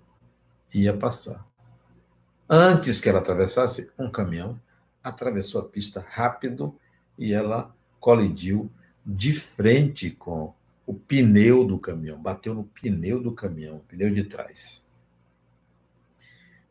ia 0.74 0.96
passar. 0.96 1.46
Antes 2.48 3.00
que 3.00 3.08
ela 3.08 3.20
atravessasse, 3.20 3.90
um 3.98 4.10
caminhão 4.10 4.60
atravessou 5.02 5.60
a 5.60 5.64
pista 5.64 6.04
rápido 6.08 6.78
e 7.18 7.32
ela 7.32 7.74
colidiu 8.00 8.70
de 9.04 9.32
frente 9.32 10.10
com 10.10 10.54
o 10.86 10.94
pneu 10.94 11.64
do 11.64 11.78
caminhão, 11.78 12.20
bateu 12.20 12.54
no 12.54 12.64
pneu 12.64 13.22
do 13.22 13.32
caminhão, 13.32 13.80
pneu 13.88 14.12
de 14.12 14.24
trás. 14.24 14.86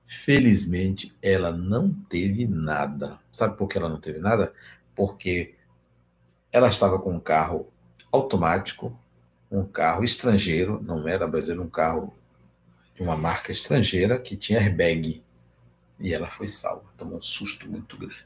Felizmente, 0.05 1.15
ela 1.21 1.51
não 1.51 1.91
teve 1.91 2.47
nada. 2.47 3.19
Sabe 3.31 3.57
por 3.57 3.67
que 3.67 3.77
ela 3.77 3.89
não 3.89 3.99
teve 3.99 4.19
nada? 4.19 4.53
Porque 4.95 5.55
ela 6.51 6.67
estava 6.67 6.99
com 6.99 7.15
um 7.15 7.19
carro 7.19 7.67
automático 8.11 8.97
um 9.53 9.67
carro 9.67 10.03
estrangeiro, 10.03 10.81
não 10.81 11.07
era 11.07 11.27
brasileiro, 11.27 11.63
um 11.63 11.69
carro 11.69 12.13
de 12.95 13.03
uma 13.03 13.15
marca 13.15 13.51
estrangeira 13.51 14.19
que 14.19 14.35
tinha 14.35 14.59
airbag. 14.59 15.23
E 15.99 16.13
ela 16.13 16.27
foi 16.27 16.47
salva. 16.47 16.85
Tomou 16.97 17.19
um 17.19 17.21
susto 17.21 17.69
muito 17.69 17.95
grande. 17.95 18.25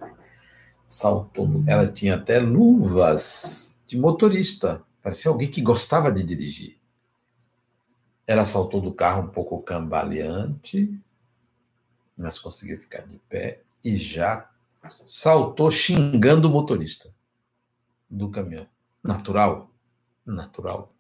Saltou. 0.86 1.64
Ela 1.68 1.88
tinha 1.88 2.16
até 2.16 2.40
luvas 2.40 3.84
de 3.86 3.98
motorista. 3.98 4.84
Parecia 5.04 5.30
alguém 5.30 5.52
que 5.52 5.62
gostava 5.62 6.12
de 6.12 6.24
dirigir. 6.24 6.78
Ela 8.26 8.46
saltou 8.46 8.82
do 8.82 8.94
carro 8.94 9.24
um 9.24 9.28
pouco 9.28 9.62
cambaleante, 9.62 10.98
mas 12.18 12.40
conseguiu 12.40 12.78
ficar 12.78 13.06
de 13.06 13.18
pé 13.30 13.62
e 13.84 13.96
já 13.96 14.50
saltou 15.06 15.70
xingando 15.72 16.50
o 16.50 16.52
motorista 16.52 17.14
do 18.10 18.30
caminhão. 18.30 18.68
Natural? 19.04 19.70
Natural. 20.26 20.94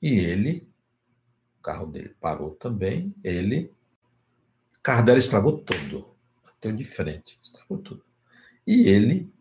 E 0.00 0.18
ele, 0.18 0.68
o 1.58 1.62
carro 1.62 1.86
dele 1.86 2.14
parou 2.20 2.50
também, 2.54 3.14
ele, 3.24 3.72
o 4.76 4.80
carro 4.82 5.04
dela 5.04 5.18
estragou 5.18 5.58
tudo, 5.58 6.14
bateu 6.44 6.72
de 6.72 6.84
frente, 6.84 7.38
estragou 7.42 7.78
tudo. 7.78 8.04
E 8.66 8.88
ele, 8.88 9.32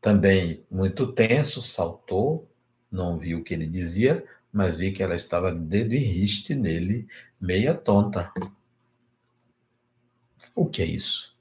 também 0.00 0.64
muito 0.70 1.12
tenso, 1.12 1.60
saltou, 1.60 2.48
não 2.90 3.18
viu 3.18 3.38
o 3.38 3.44
que 3.44 3.54
ele 3.54 3.66
dizia, 3.66 4.26
mas 4.52 4.76
vi 4.76 4.92
que 4.92 5.02
ela 5.02 5.14
estava 5.14 5.52
dedo 5.52 5.94
em 5.94 6.02
riste 6.02 6.54
nele, 6.54 7.06
meia 7.40 7.74
tonta. 7.74 8.32
O 10.54 10.66
que 10.66 10.82
é 10.82 10.86
isso? 10.86 11.36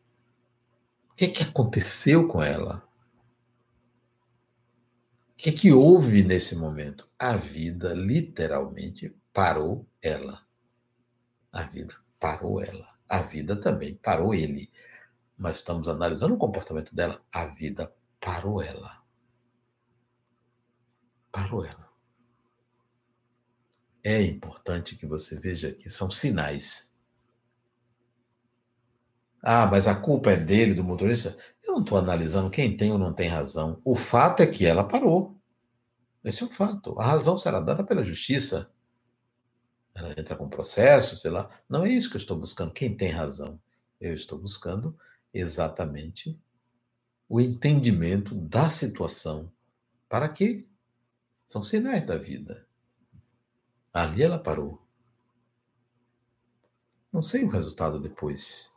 O 1.12 1.16
que, 1.16 1.26
é 1.26 1.28
que 1.30 1.44
aconteceu 1.44 2.28
com 2.28 2.42
ela? 2.42 2.88
Que, 5.40 5.54
que 5.54 5.72
houve 5.72 6.22
nesse 6.22 6.54
momento? 6.54 7.10
A 7.18 7.38
vida 7.38 7.94
literalmente 7.94 9.16
parou 9.32 9.88
ela. 10.02 10.46
A 11.50 11.64
vida 11.64 11.96
parou 12.20 12.62
ela. 12.62 13.00
A 13.08 13.22
vida 13.22 13.56
também 13.56 13.96
parou 13.96 14.34
ele. 14.34 14.70
Mas 15.38 15.56
estamos 15.56 15.88
analisando 15.88 16.36
o 16.36 16.38
comportamento 16.38 16.94
dela. 16.94 17.24
A 17.32 17.46
vida 17.46 17.96
parou 18.20 18.62
ela. 18.62 19.02
Parou 21.32 21.64
ela. 21.64 21.90
É 24.04 24.22
importante 24.22 24.98
que 24.98 25.06
você 25.06 25.40
veja 25.40 25.72
que 25.72 25.90
são 25.90 26.12
sinais. 26.12 26.94
Ah, 29.42 29.66
mas 29.68 29.88
a 29.88 29.96
culpa 29.96 30.32
é 30.32 30.38
dele, 30.38 30.74
do 30.74 30.84
motorista. 30.84 31.38
Eu 31.70 31.74
não 31.74 31.82
estou 31.84 32.00
analisando 32.00 32.50
quem 32.50 32.76
tem 32.76 32.92
ou 32.92 32.98
não 32.98 33.14
tem 33.14 33.30
razão. 33.30 33.80
O 33.86 33.96
fato 33.96 34.42
é 34.42 34.48
que 34.48 34.66
ela 34.66 34.84
parou. 34.84 35.40
Esse 36.24 36.42
é 36.42 36.46
o 36.48 36.50
fato. 36.50 37.00
A 37.00 37.06
razão 37.06 37.38
será 37.38 37.60
dada 37.60 37.84
pela 37.84 38.04
justiça. 38.04 38.74
Ela 39.94 40.20
entra 40.20 40.36
com 40.36 40.50
processo, 40.50 41.16
sei 41.16 41.30
lá. 41.30 41.48
Não 41.70 41.86
é 41.86 41.90
isso 41.90 42.10
que 42.10 42.16
eu 42.16 42.20
estou 42.20 42.36
buscando. 42.36 42.74
Quem 42.74 42.98
tem 42.98 43.12
razão? 43.12 43.62
Eu 44.02 44.16
estou 44.16 44.40
buscando 44.40 44.98
exatamente 45.32 46.40
o 47.30 47.40
entendimento 47.40 48.34
da 48.34 48.72
situação. 48.72 49.52
Para 50.10 50.28
quê? 50.28 50.68
São 51.46 51.62
sinais 51.62 52.04
da 52.04 52.18
vida. 52.18 52.66
Ali 53.94 54.24
ela 54.24 54.40
parou. 54.40 54.84
Não 57.14 57.22
sei 57.22 57.44
o 57.44 57.50
resultado 57.50 58.00
depois. 58.00 58.72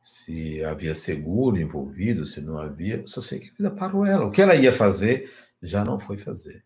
Se 0.00 0.64
havia 0.64 0.94
seguro 0.94 1.58
envolvido, 1.58 2.24
se 2.24 2.40
não 2.40 2.58
havia. 2.58 3.06
Só 3.06 3.20
sei 3.20 3.38
que 3.38 3.50
a 3.50 3.54
vida 3.54 3.70
parou 3.70 4.04
ela. 4.04 4.26
O 4.26 4.30
que 4.30 4.40
ela 4.40 4.54
ia 4.54 4.72
fazer 4.72 5.30
já 5.62 5.84
não 5.84 5.98
foi 5.98 6.16
fazer. 6.16 6.64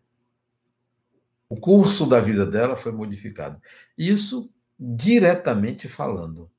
O 1.49 1.57
curso 1.57 2.07
da 2.07 2.19
vida 2.19 2.45
dela 2.45 2.75
foi 2.75 2.91
modificado. 2.91 3.61
Isso 3.97 4.49
diretamente 4.79 5.87
falando. 5.87 6.49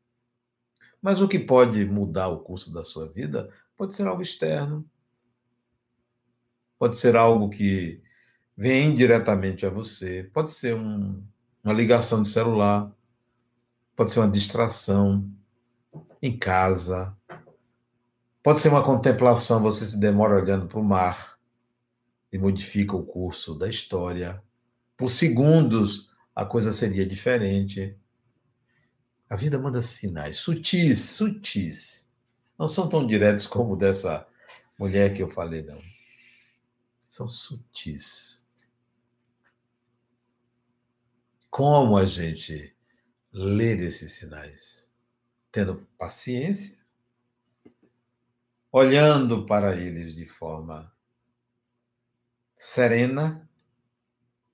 Mas 1.01 1.21
o 1.21 1.29
que 1.29 1.39
pode 1.39 1.85
mudar 1.85 2.29
o 2.29 2.41
curso 2.41 2.73
da 2.73 2.85
sua 2.85 3.09
vida 3.09 3.51
pode 3.77 3.95
ser 3.95 4.07
algo 4.07 4.23
externo, 4.23 4.89
pode 6.79 6.97
ser 6.97 7.17
algo 7.17 7.49
que 7.49 8.03
vem 8.57 8.95
diretamente 8.95 9.67
a 9.67 9.71
você, 9.71 10.29
pode 10.33 10.51
ser 10.53 10.75
um, 10.75 11.23
uma 11.63 11.75
ligação 11.75 12.23
de 12.23 12.29
celular, 12.29 12.91
pode 13.95 14.13
ser 14.13 14.21
uma 14.21 14.31
distração 14.31 15.31
em 16.21 16.37
casa, 16.39 17.17
pode 18.43 18.61
ser 18.61 18.69
uma 18.69 18.83
contemplação, 18.83 19.63
você 19.63 19.85
se 19.85 19.99
demora 19.99 20.41
olhando 20.41 20.67
para 20.67 20.79
o 20.79 20.85
mar 20.85 21.39
e 22.33 22.39
modifica 22.39 22.97
o 22.97 23.05
curso 23.05 23.55
da 23.55 23.69
história. 23.69 24.43
Por 24.97 25.09
segundos, 25.09 26.11
a 26.35 26.45
coisa 26.45 26.73
seria 26.73 27.07
diferente. 27.07 27.97
A 29.29 29.37
vida 29.37 29.59
manda 29.59 29.83
sinais 29.83 30.37
sutis, 30.39 31.01
sutis. 31.01 32.13
Não 32.59 32.69
são 32.69 32.89
tão 32.89 33.07
diretos 33.07 33.47
como 33.47 33.77
dessa 33.77 34.27
mulher 34.79 35.13
que 35.13 35.23
eu 35.23 35.29
falei, 35.29 35.63
não. 35.63 35.81
São 37.09 37.29
sutis. 37.29 38.47
Como 41.51 41.97
a 41.97 42.05
gente 42.05 42.77
ler 43.33 43.81
esses 43.81 44.13
sinais? 44.13 44.86
Tendo 45.57 45.89
paciência, 45.97 46.85
olhando 48.71 49.47
para 49.47 49.75
eles 49.75 50.15
de 50.15 50.27
forma 50.27 50.95
serena, 52.55 53.49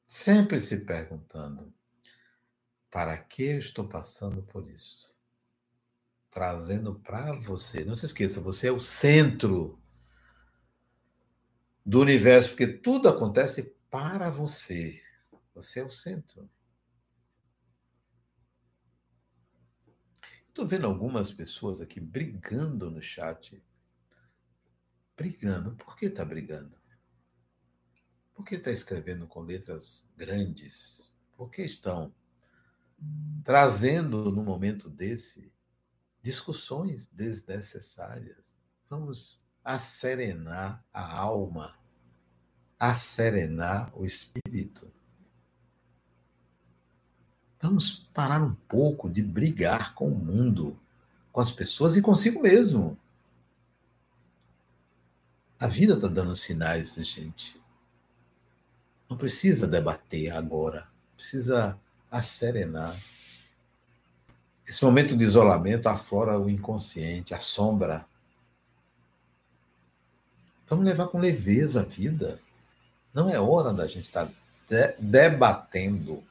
sempre 0.06 0.60
se 0.60 0.76
perguntando: 0.84 1.74
para 2.88 3.18
que 3.18 3.42
eu 3.42 3.58
estou 3.58 3.88
passando 3.88 4.44
por 4.44 4.64
isso? 4.68 5.12
Trazendo 6.30 6.94
para 7.00 7.32
você. 7.32 7.84
Não 7.84 7.96
se 7.96 8.06
esqueça, 8.06 8.40
você 8.40 8.68
é 8.68 8.72
o 8.72 8.78
centro 8.78 9.82
do 11.84 12.00
universo, 12.00 12.50
porque 12.50 12.68
tudo 12.68 13.08
acontece 13.08 13.74
para 13.90 14.30
você. 14.30 15.02
Você 15.52 15.80
é 15.80 15.84
o 15.84 15.90
centro. 15.90 16.48
Estou 20.52 20.66
vendo 20.66 20.86
algumas 20.86 21.32
pessoas 21.32 21.80
aqui 21.80 21.98
brigando 21.98 22.90
no 22.90 23.00
chat. 23.00 23.64
Brigando. 25.16 25.74
Por 25.76 25.96
que 25.96 26.06
está 26.06 26.26
brigando? 26.26 26.76
Por 28.34 28.44
que 28.44 28.56
está 28.56 28.70
escrevendo 28.70 29.26
com 29.26 29.40
letras 29.40 30.06
grandes? 30.14 31.10
Por 31.34 31.50
que 31.50 31.62
estão 31.62 32.14
trazendo 33.42 34.30
no 34.30 34.44
momento 34.44 34.90
desse 34.90 35.50
discussões 36.20 37.06
desnecessárias. 37.06 38.54
Vamos 38.90 39.42
acerenar 39.64 40.84
a 40.92 41.16
alma, 41.16 41.74
acerenar 42.78 43.90
o 43.98 44.04
espírito. 44.04 44.92
Vamos 47.62 48.08
parar 48.12 48.42
um 48.42 48.56
pouco 48.68 49.08
de 49.08 49.22
brigar 49.22 49.94
com 49.94 50.08
o 50.08 50.14
mundo, 50.14 50.76
com 51.30 51.40
as 51.40 51.52
pessoas 51.52 51.94
e 51.94 52.02
consigo 52.02 52.42
mesmo. 52.42 52.98
A 55.60 55.68
vida 55.68 55.94
está 55.94 56.08
dando 56.08 56.34
sinais, 56.34 56.94
gente. 56.96 57.62
Não 59.08 59.16
precisa 59.16 59.68
debater 59.68 60.32
agora. 60.32 60.88
Precisa 61.14 61.78
a 62.10 62.20
serenar. 62.20 62.96
Esse 64.66 64.84
momento 64.84 65.16
de 65.16 65.22
isolamento 65.22 65.88
aflora 65.88 66.36
o 66.36 66.50
inconsciente, 66.50 67.32
a 67.32 67.38
sombra. 67.38 68.04
Vamos 70.68 70.84
levar 70.84 71.06
com 71.06 71.20
leveza 71.20 71.82
a 71.82 71.84
vida. 71.84 72.40
Não 73.14 73.30
é 73.30 73.38
hora 73.38 73.72
da 73.72 73.86
gente 73.86 74.04
estar 74.04 74.28
de 74.68 74.96
debatendo 74.98 76.24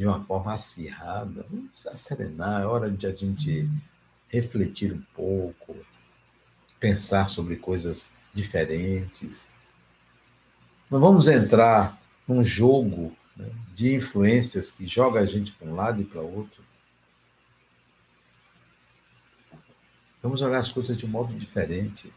de 0.00 0.06
uma 0.06 0.24
forma 0.24 0.54
acirrada. 0.54 1.44
Vamos 1.50 1.86
serenar, 2.00 2.62
é 2.62 2.64
hora 2.64 2.90
de 2.90 3.06
a 3.06 3.12
gente 3.12 3.68
refletir 4.28 4.94
um 4.94 5.02
pouco, 5.14 5.76
pensar 6.78 7.28
sobre 7.28 7.56
coisas 7.56 8.14
diferentes. 8.32 9.52
Não 10.90 10.98
vamos 11.00 11.28
entrar 11.28 12.00
num 12.26 12.42
jogo 12.42 13.14
né, 13.36 13.50
de 13.74 13.94
influências 13.94 14.70
que 14.70 14.86
joga 14.86 15.20
a 15.20 15.26
gente 15.26 15.52
para 15.52 15.68
um 15.68 15.74
lado 15.74 16.00
e 16.00 16.04
para 16.06 16.22
outro. 16.22 16.64
Vamos 20.22 20.40
olhar 20.40 20.60
as 20.60 20.72
coisas 20.72 20.96
de 20.96 21.04
um 21.04 21.10
modo 21.10 21.38
diferente. 21.38 22.10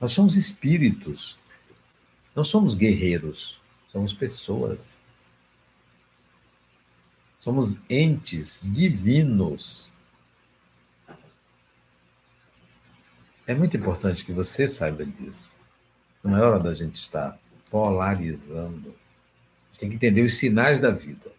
Nós 0.00 0.12
somos 0.12 0.36
espíritos, 0.36 1.36
não 2.36 2.44
somos 2.44 2.76
guerreiros, 2.76 3.60
somos 3.92 4.14
pessoas. 4.14 5.06
Somos 7.38 7.78
entes 7.90 8.60
divinos. 8.62 9.92
É 13.46 13.54
muito 13.54 13.76
importante 13.76 14.24
que 14.24 14.32
você 14.32 14.66
saiba 14.66 15.04
disso. 15.04 15.54
Não 16.24 16.36
é 16.36 16.40
hora 16.40 16.58
da 16.58 16.72
gente 16.72 16.94
estar 16.94 17.38
polarizando. 17.68 18.94
Tem 19.76 19.90
que 19.90 19.96
entender 19.96 20.22
os 20.22 20.38
sinais 20.38 20.80
da 20.80 20.90
vida. 20.90 21.30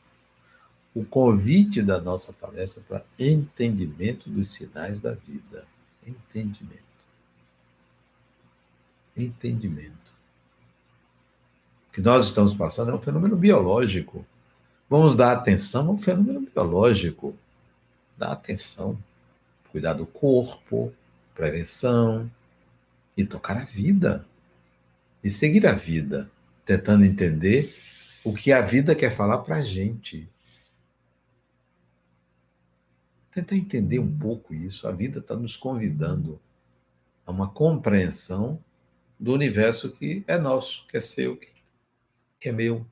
O 0.94 1.04
convite 1.04 1.82
da 1.82 2.00
nossa 2.00 2.34
palestra 2.34 2.82
é 2.82 2.84
para 2.84 3.06
entendimento 3.18 4.30
dos 4.30 4.50
sinais 4.50 5.02
da 5.02 5.14
vida. 5.14 5.66
Entendimento. 6.06 6.84
Entendimento. 9.18 10.03
Que 11.94 12.02
nós 12.02 12.26
estamos 12.26 12.56
passando 12.56 12.90
é 12.90 12.96
um 12.96 13.00
fenômeno 13.00 13.38
biológico. 13.38 14.26
Vamos 14.90 15.16
dar 15.16 15.32
atenção 15.32 15.88
a 15.88 15.92
um 15.92 15.98
fenômeno 16.00 16.42
biológico. 16.42 17.38
Dar 18.18 18.32
atenção. 18.32 18.98
Cuidar 19.72 19.94
do 19.94 20.08
corpo, 20.08 20.92
prevenção 21.36 22.30
e 23.16 23.24
tocar 23.24 23.58
a 23.58 23.64
vida 23.64 24.26
e 25.24 25.30
seguir 25.30 25.66
a 25.68 25.74
vida, 25.74 26.30
tentando 26.66 27.06
entender 27.06 27.74
o 28.24 28.34
que 28.34 28.52
a 28.52 28.62
vida 28.62 28.96
quer 28.96 29.12
falar 29.12 29.38
para 29.40 29.58
a 29.58 29.64
gente. 29.64 30.28
Tentar 33.32 33.56
entender 33.56 34.00
um 34.00 34.18
pouco 34.18 34.54
isso. 34.54 34.88
A 34.88 34.92
vida 34.92 35.20
está 35.20 35.36
nos 35.36 35.56
convidando 35.56 36.40
a 37.26 37.32
uma 37.32 37.48
compreensão 37.48 38.60
do 39.20 39.32
universo 39.32 39.92
que 39.94 40.24
é 40.28 40.40
nosso, 40.40 40.86
que 40.88 40.98
é 40.98 41.02
seu, 41.02 41.38
que 41.38 41.53
é 42.50 42.52
meu. 42.52 42.86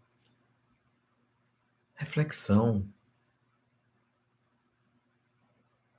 Reflexão. 1.95 2.87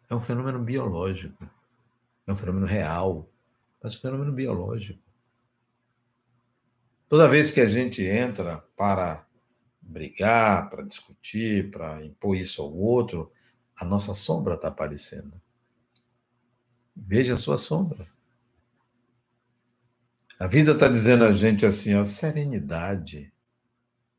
É 0.08 0.14
um 0.14 0.20
fenômeno 0.20 0.58
biológico. 0.58 1.48
É 2.26 2.32
um 2.32 2.36
fenômeno 2.36 2.66
real, 2.66 3.28
mas 3.82 3.96
um 3.96 4.00
fenômeno 4.00 4.32
biológico. 4.32 5.02
Toda 7.08 7.28
vez 7.28 7.50
que 7.50 7.60
a 7.60 7.68
gente 7.68 8.02
entra 8.02 8.58
para 8.76 9.26
brigar, 9.80 10.70
para 10.70 10.82
discutir, 10.82 11.70
para 11.70 12.04
impor 12.04 12.36
isso 12.36 12.62
ao 12.62 12.74
outro, 12.74 13.30
a 13.76 13.84
nossa 13.84 14.14
sombra 14.14 14.54
está 14.54 14.68
aparecendo. 14.68 15.40
Veja 16.94 17.34
a 17.34 17.36
sua 17.36 17.58
sombra. 17.58 18.06
A 20.38 20.46
vida 20.46 20.72
está 20.72 20.88
dizendo 20.88 21.24
a 21.24 21.32
gente 21.32 21.64
assim, 21.64 21.94
ó, 21.94 22.04
serenidade. 22.04 23.31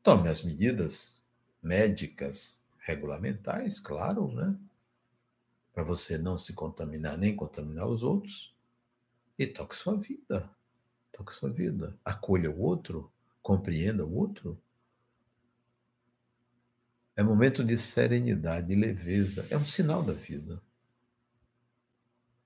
Tome 0.04 0.28
as 0.28 0.42
medidas 0.42 1.24
médicas, 1.62 2.62
regulamentais, 2.78 3.80
claro, 3.80 4.30
né? 4.30 4.54
Para 5.72 5.82
você 5.82 6.18
não 6.18 6.36
se 6.36 6.52
contaminar 6.52 7.16
nem 7.16 7.34
contaminar 7.34 7.88
os 7.88 8.02
outros. 8.02 8.54
E 9.38 9.46
toque 9.46 9.74
sua 9.74 9.96
vida. 9.96 10.50
Toque 11.10 11.32
sua 11.32 11.48
vida. 11.48 11.98
Acolha 12.04 12.50
o 12.50 12.60
outro, 12.60 13.10
compreenda 13.42 14.04
o 14.04 14.14
outro. 14.14 14.60
É 17.16 17.22
momento 17.22 17.64
de 17.64 17.78
serenidade, 17.78 18.68
de 18.68 18.74
leveza. 18.74 19.46
É 19.48 19.56
um 19.56 19.64
sinal 19.64 20.02
da 20.02 20.12
vida. 20.12 20.60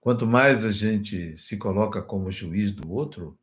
Quanto 0.00 0.24
mais 0.28 0.64
a 0.64 0.70
gente 0.70 1.36
se 1.36 1.56
coloca 1.56 2.00
como 2.00 2.30
juiz 2.30 2.70
do 2.70 2.88
outro, 2.88 3.36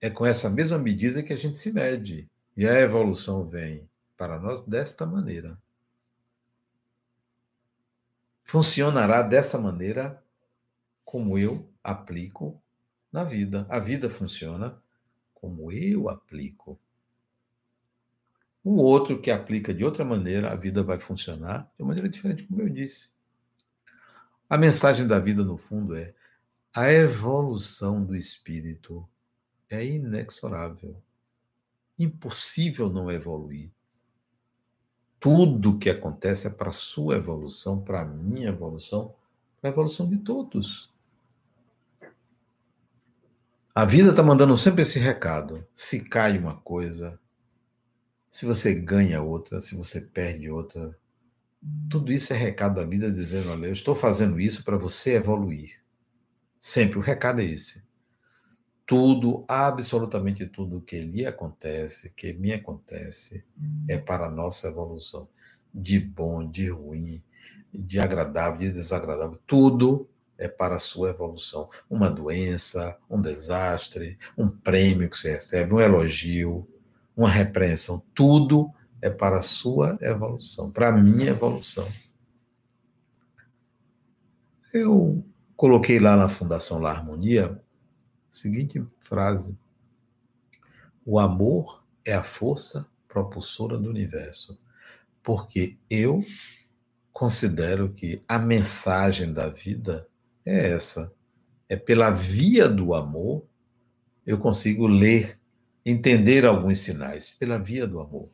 é 0.00 0.10
com 0.10 0.24
essa 0.26 0.50
mesma 0.50 0.78
medida 0.78 1.22
que 1.22 1.32
a 1.32 1.36
gente 1.36 1.58
se 1.58 1.72
mede. 1.72 2.28
E 2.56 2.66
a 2.66 2.80
evolução 2.80 3.46
vem 3.46 3.88
para 4.16 4.38
nós 4.38 4.64
desta 4.64 5.04
maneira. 5.04 5.58
Funcionará 8.42 9.22
dessa 9.22 9.58
maneira 9.58 10.22
como 11.04 11.38
eu 11.38 11.68
aplico 11.82 12.60
na 13.12 13.24
vida. 13.24 13.66
A 13.68 13.78
vida 13.78 14.08
funciona 14.08 14.80
como 15.34 15.70
eu 15.70 16.08
aplico. 16.08 16.78
O 18.62 18.82
outro 18.82 19.20
que 19.20 19.30
aplica 19.30 19.72
de 19.72 19.84
outra 19.84 20.04
maneira, 20.04 20.50
a 20.50 20.56
vida 20.56 20.82
vai 20.82 20.98
funcionar 20.98 21.70
de 21.78 21.84
maneira 21.84 22.08
diferente, 22.08 22.42
como 22.44 22.62
eu 22.62 22.68
disse. 22.68 23.12
A 24.48 24.58
mensagem 24.58 25.06
da 25.06 25.18
vida, 25.18 25.44
no 25.44 25.56
fundo, 25.56 25.94
é 25.94 26.14
a 26.74 26.90
evolução 26.92 28.04
do 28.04 28.14
espírito 28.14 29.08
é 29.70 29.84
inexorável. 29.84 30.96
Impossível 31.98 32.90
não 32.90 33.10
evoluir. 33.10 33.70
Tudo 35.18 35.78
que 35.78 35.90
acontece 35.90 36.46
é 36.46 36.50
para 36.50 36.68
a 36.68 36.72
sua 36.72 37.16
evolução, 37.16 37.80
para 37.80 38.02
a 38.02 38.04
minha 38.04 38.48
evolução, 38.48 39.14
para 39.60 39.70
a 39.70 39.72
evolução 39.72 40.08
de 40.08 40.18
todos. 40.18 40.90
A 43.74 43.84
vida 43.84 44.10
está 44.10 44.22
mandando 44.22 44.56
sempre 44.56 44.82
esse 44.82 44.98
recado. 44.98 45.66
Se 45.74 46.04
cai 46.04 46.38
uma 46.38 46.56
coisa, 46.56 47.18
se 48.30 48.46
você 48.46 48.74
ganha 48.74 49.22
outra, 49.22 49.60
se 49.60 49.74
você 49.74 50.00
perde 50.00 50.50
outra, 50.50 50.96
tudo 51.90 52.12
isso 52.12 52.32
é 52.32 52.36
recado 52.36 52.76
da 52.76 52.84
vida 52.84 53.10
dizendo: 53.10 53.50
olha, 53.50 53.66
eu 53.66 53.72
estou 53.72 53.94
fazendo 53.94 54.38
isso 54.38 54.64
para 54.64 54.76
você 54.76 55.14
evoluir. 55.14 55.80
Sempre 56.60 56.98
o 56.98 57.02
recado 57.02 57.40
é 57.40 57.44
esse 57.44 57.85
tudo, 58.86 59.44
absolutamente 59.48 60.46
tudo 60.46 60.80
que 60.80 61.00
lhe 61.00 61.26
acontece, 61.26 62.10
que 62.10 62.32
me 62.32 62.52
acontece, 62.52 63.44
é 63.88 63.98
para 63.98 64.26
a 64.26 64.30
nossa 64.30 64.68
evolução. 64.68 65.28
De 65.74 65.98
bom, 65.98 66.48
de 66.48 66.68
ruim, 66.68 67.22
de 67.74 67.98
agradável, 67.98 68.60
de 68.60 68.72
desagradável, 68.72 69.38
tudo 69.46 70.08
é 70.38 70.48
para 70.48 70.76
a 70.76 70.78
sua 70.78 71.10
evolução. 71.10 71.68
Uma 71.90 72.08
doença, 72.08 72.96
um 73.10 73.20
desastre, 73.20 74.18
um 74.38 74.48
prêmio 74.48 75.10
que 75.10 75.16
você 75.16 75.32
recebe, 75.32 75.74
um 75.74 75.80
elogio, 75.80 76.66
uma 77.16 77.28
repreensão, 77.28 78.02
tudo 78.14 78.70
é 79.02 79.10
para 79.10 79.38
a 79.38 79.42
sua 79.42 79.98
evolução, 80.00 80.70
para 80.70 80.88
a 80.88 80.92
minha 80.92 81.30
evolução. 81.30 81.86
Eu 84.72 85.24
coloquei 85.56 85.98
lá 85.98 86.16
na 86.16 86.28
Fundação 86.28 86.78
La 86.78 86.90
Harmonia 86.90 87.60
Seguinte 88.36 88.84
frase: 89.00 89.58
O 91.04 91.18
amor 91.18 91.82
é 92.04 92.12
a 92.12 92.22
força 92.22 92.86
propulsora 93.08 93.78
do 93.78 93.88
universo, 93.88 94.60
porque 95.22 95.78
eu 95.88 96.22
considero 97.14 97.94
que 97.94 98.22
a 98.28 98.38
mensagem 98.38 99.32
da 99.32 99.48
vida 99.48 100.06
é 100.44 100.72
essa. 100.72 101.14
É 101.66 101.76
pela 101.76 102.10
via 102.10 102.68
do 102.68 102.94
amor 102.94 103.44
eu 104.26 104.36
consigo 104.36 104.86
ler, 104.86 105.38
entender 105.84 106.44
alguns 106.44 106.80
sinais, 106.80 107.30
pela 107.30 107.56
via 107.56 107.86
do 107.86 108.00
amor. 108.00 108.28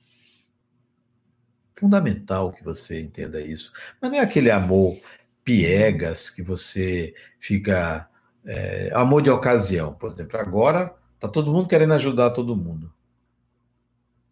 Fundamental 1.76 2.52
que 2.52 2.64
você 2.64 3.00
entenda 3.00 3.40
isso. 3.40 3.72
Mas 4.00 4.10
não 4.10 4.18
é 4.18 4.20
aquele 4.22 4.50
amor 4.50 4.98
piegas 5.44 6.28
que 6.28 6.42
você 6.42 7.14
fica 7.38 8.08
é, 8.44 8.90
amor 8.94 9.22
de 9.22 9.30
ocasião, 9.30 9.94
por 9.94 10.10
exemplo. 10.10 10.38
Agora 10.38 10.94
está 11.14 11.28
todo 11.28 11.52
mundo 11.52 11.68
querendo 11.68 11.94
ajudar 11.94 12.30
todo 12.30 12.56
mundo. 12.56 12.92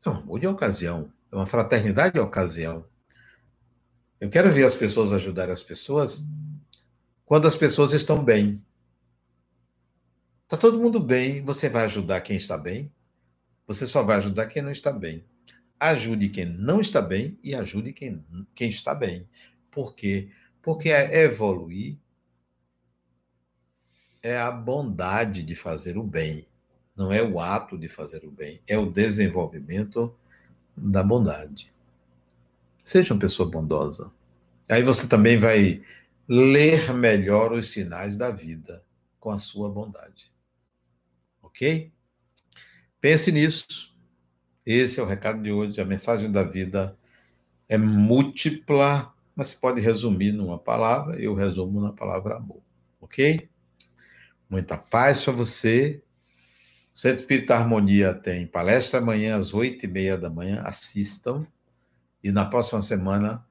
É 0.05 0.09
um 0.09 0.15
amor 0.15 0.41
de 0.41 0.47
ocasião, 0.47 1.13
é 1.31 1.37
uma 1.37 1.47
fraternidade 1.47 2.15
de 2.15 2.21
ocasião. 2.21 2.85
Eu 4.21 4.29
quero 4.29 4.51
ver 4.51 4.65
as 4.65 4.75
pessoas 4.75 5.13
ajudarem 5.13 5.53
as 5.53 5.63
pessoas 5.63 6.25
quando 7.25 7.47
as 7.47 7.57
pessoas 7.57 7.93
estão 7.93 8.23
bem. 8.23 8.63
Está 10.45 10.57
todo 10.57 10.81
mundo 10.81 10.99
bem, 10.99 11.43
você 11.43 11.69
vai 11.69 11.85
ajudar 11.85 12.21
quem 12.23 12.37
está 12.37 12.59
bem, 12.59 12.93
você 13.67 13.87
só 13.87 14.03
vai 14.03 14.17
ajudar 14.17 14.47
quem 14.47 14.63
não 14.63 14.73
está 14.73 14.93
bem. 14.93 15.25
Ajude 15.79 16.29
quem 16.29 16.45
não 16.45 16.81
está 16.81 17.01
bem 17.01 17.39
e 17.43 17.55
ajude 17.55 17.93
quem, 17.93 18.25
quem 18.55 18.69
está 18.69 18.95
bem. 18.95 19.29
Por 19.71 19.95
quê? 19.95 20.31
Porque 20.61 20.91
é 20.91 21.23
evoluir 21.23 21.97
é 24.23 24.39
a 24.39 24.51
bondade 24.51 25.43
de 25.43 25.55
fazer 25.55 25.97
o 25.97 26.03
bem, 26.03 26.47
não 26.97 27.13
é 27.13 27.23
o 27.23 27.41
ato 27.41 27.79
de 27.79 27.89
fazer 27.89 28.25
o 28.25 28.31
bem, 28.31 28.61
é 28.67 28.79
o 28.79 28.91
desenvolvimento 28.91 30.15
da 30.77 31.03
bondade. 31.03 31.73
Seja 32.85 33.15
uma 33.15 33.21
pessoa 33.21 33.51
bondosa. 33.51 34.11
Aí 34.69 34.83
você 34.83 35.09
também 35.09 35.39
vai 35.39 35.83
ler 36.29 36.93
melhor 36.95 37.53
os 37.53 37.73
sinais 37.73 38.17
da 38.17 38.31
vida 38.31 38.83
com 39.19 39.31
a 39.31 39.39
sua 39.39 39.69
bondade. 39.69 40.31
Ok? 41.43 41.93
Pense 43.01 43.33
nisso. 43.33 43.95
Esse 44.65 45.01
é 45.01 45.03
o 45.03 45.07
recado 45.07 45.43
de 45.43 45.51
hoje. 45.51 45.81
A 45.81 45.85
mensagem 45.85 46.31
da 46.31 46.43
vida 46.43 46.97
é 47.69 47.77
múltipla, 47.77 49.13
mas 49.35 49.53
pode 49.53 49.81
resumir 49.81 50.33
numa 50.33 50.59
palavra. 50.59 51.21
Eu 51.21 51.35
resumo 51.35 51.81
na 51.81 51.93
palavra 51.93 52.37
amor. 52.37 52.63
Ok? 53.01 53.50
Muita 54.51 54.77
paz 54.77 55.23
para 55.23 55.33
você. 55.33 56.03
O 56.93 56.99
Centro 56.99 57.19
Espírita 57.19 57.55
Harmonia 57.55 58.13
tem 58.13 58.49
palestra 58.49 58.99
amanhã 58.99 59.37
às 59.37 59.55
oito 59.55 59.85
e 59.85 59.89
meia 59.89 60.19
da 60.19 60.29
manhã. 60.29 60.63
Assistam. 60.65 61.47
E 62.23 62.33
na 62.33 62.45
próxima 62.45 62.83
semana, 62.83 63.47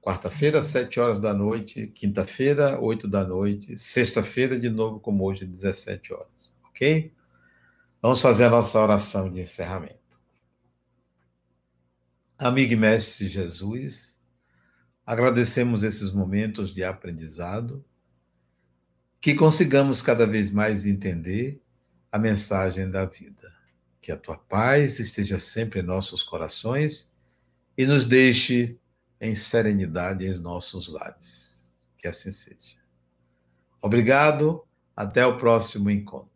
quarta-feira, 0.00 0.62
sete 0.62 1.00
horas 1.00 1.18
da 1.18 1.34
noite, 1.34 1.88
quinta-feira, 1.88 2.80
oito 2.80 3.08
da 3.08 3.24
noite, 3.24 3.76
sexta-feira, 3.76 4.58
de 4.58 4.70
novo, 4.70 5.00
como 5.00 5.24
hoje, 5.24 5.44
dezessete 5.44 6.14
horas. 6.14 6.54
Ok? 6.68 7.12
Vamos 8.00 8.22
fazer 8.22 8.44
a 8.44 8.50
nossa 8.50 8.80
oração 8.80 9.28
de 9.28 9.40
encerramento. 9.40 10.20
Amigo 12.38 12.72
e 12.72 12.76
mestre 12.76 13.28
Jesus, 13.28 14.20
agradecemos 15.04 15.82
esses 15.82 16.12
momentos 16.12 16.72
de 16.72 16.82
aprendizado 16.82 17.84
que 19.22 19.36
consigamos 19.36 20.02
cada 20.02 20.26
vez 20.26 20.50
mais 20.50 20.84
entender 20.84 21.62
a 22.10 22.18
mensagem 22.18 22.90
da 22.90 23.04
vida. 23.04 23.54
Que 24.00 24.10
a 24.10 24.16
tua 24.16 24.36
paz 24.36 24.98
esteja 24.98 25.38
sempre 25.38 25.78
em 25.78 25.84
nossos 25.84 26.24
corações 26.24 27.08
e 27.78 27.86
nos 27.86 28.04
deixe 28.04 28.80
em 29.20 29.32
serenidade 29.36 30.26
em 30.26 30.38
nossos 30.40 30.88
lares. 30.88 31.72
Que 31.96 32.08
assim 32.08 32.32
seja. 32.32 32.78
Obrigado, 33.80 34.66
até 34.96 35.24
o 35.24 35.38
próximo 35.38 35.88
encontro. 35.88 36.31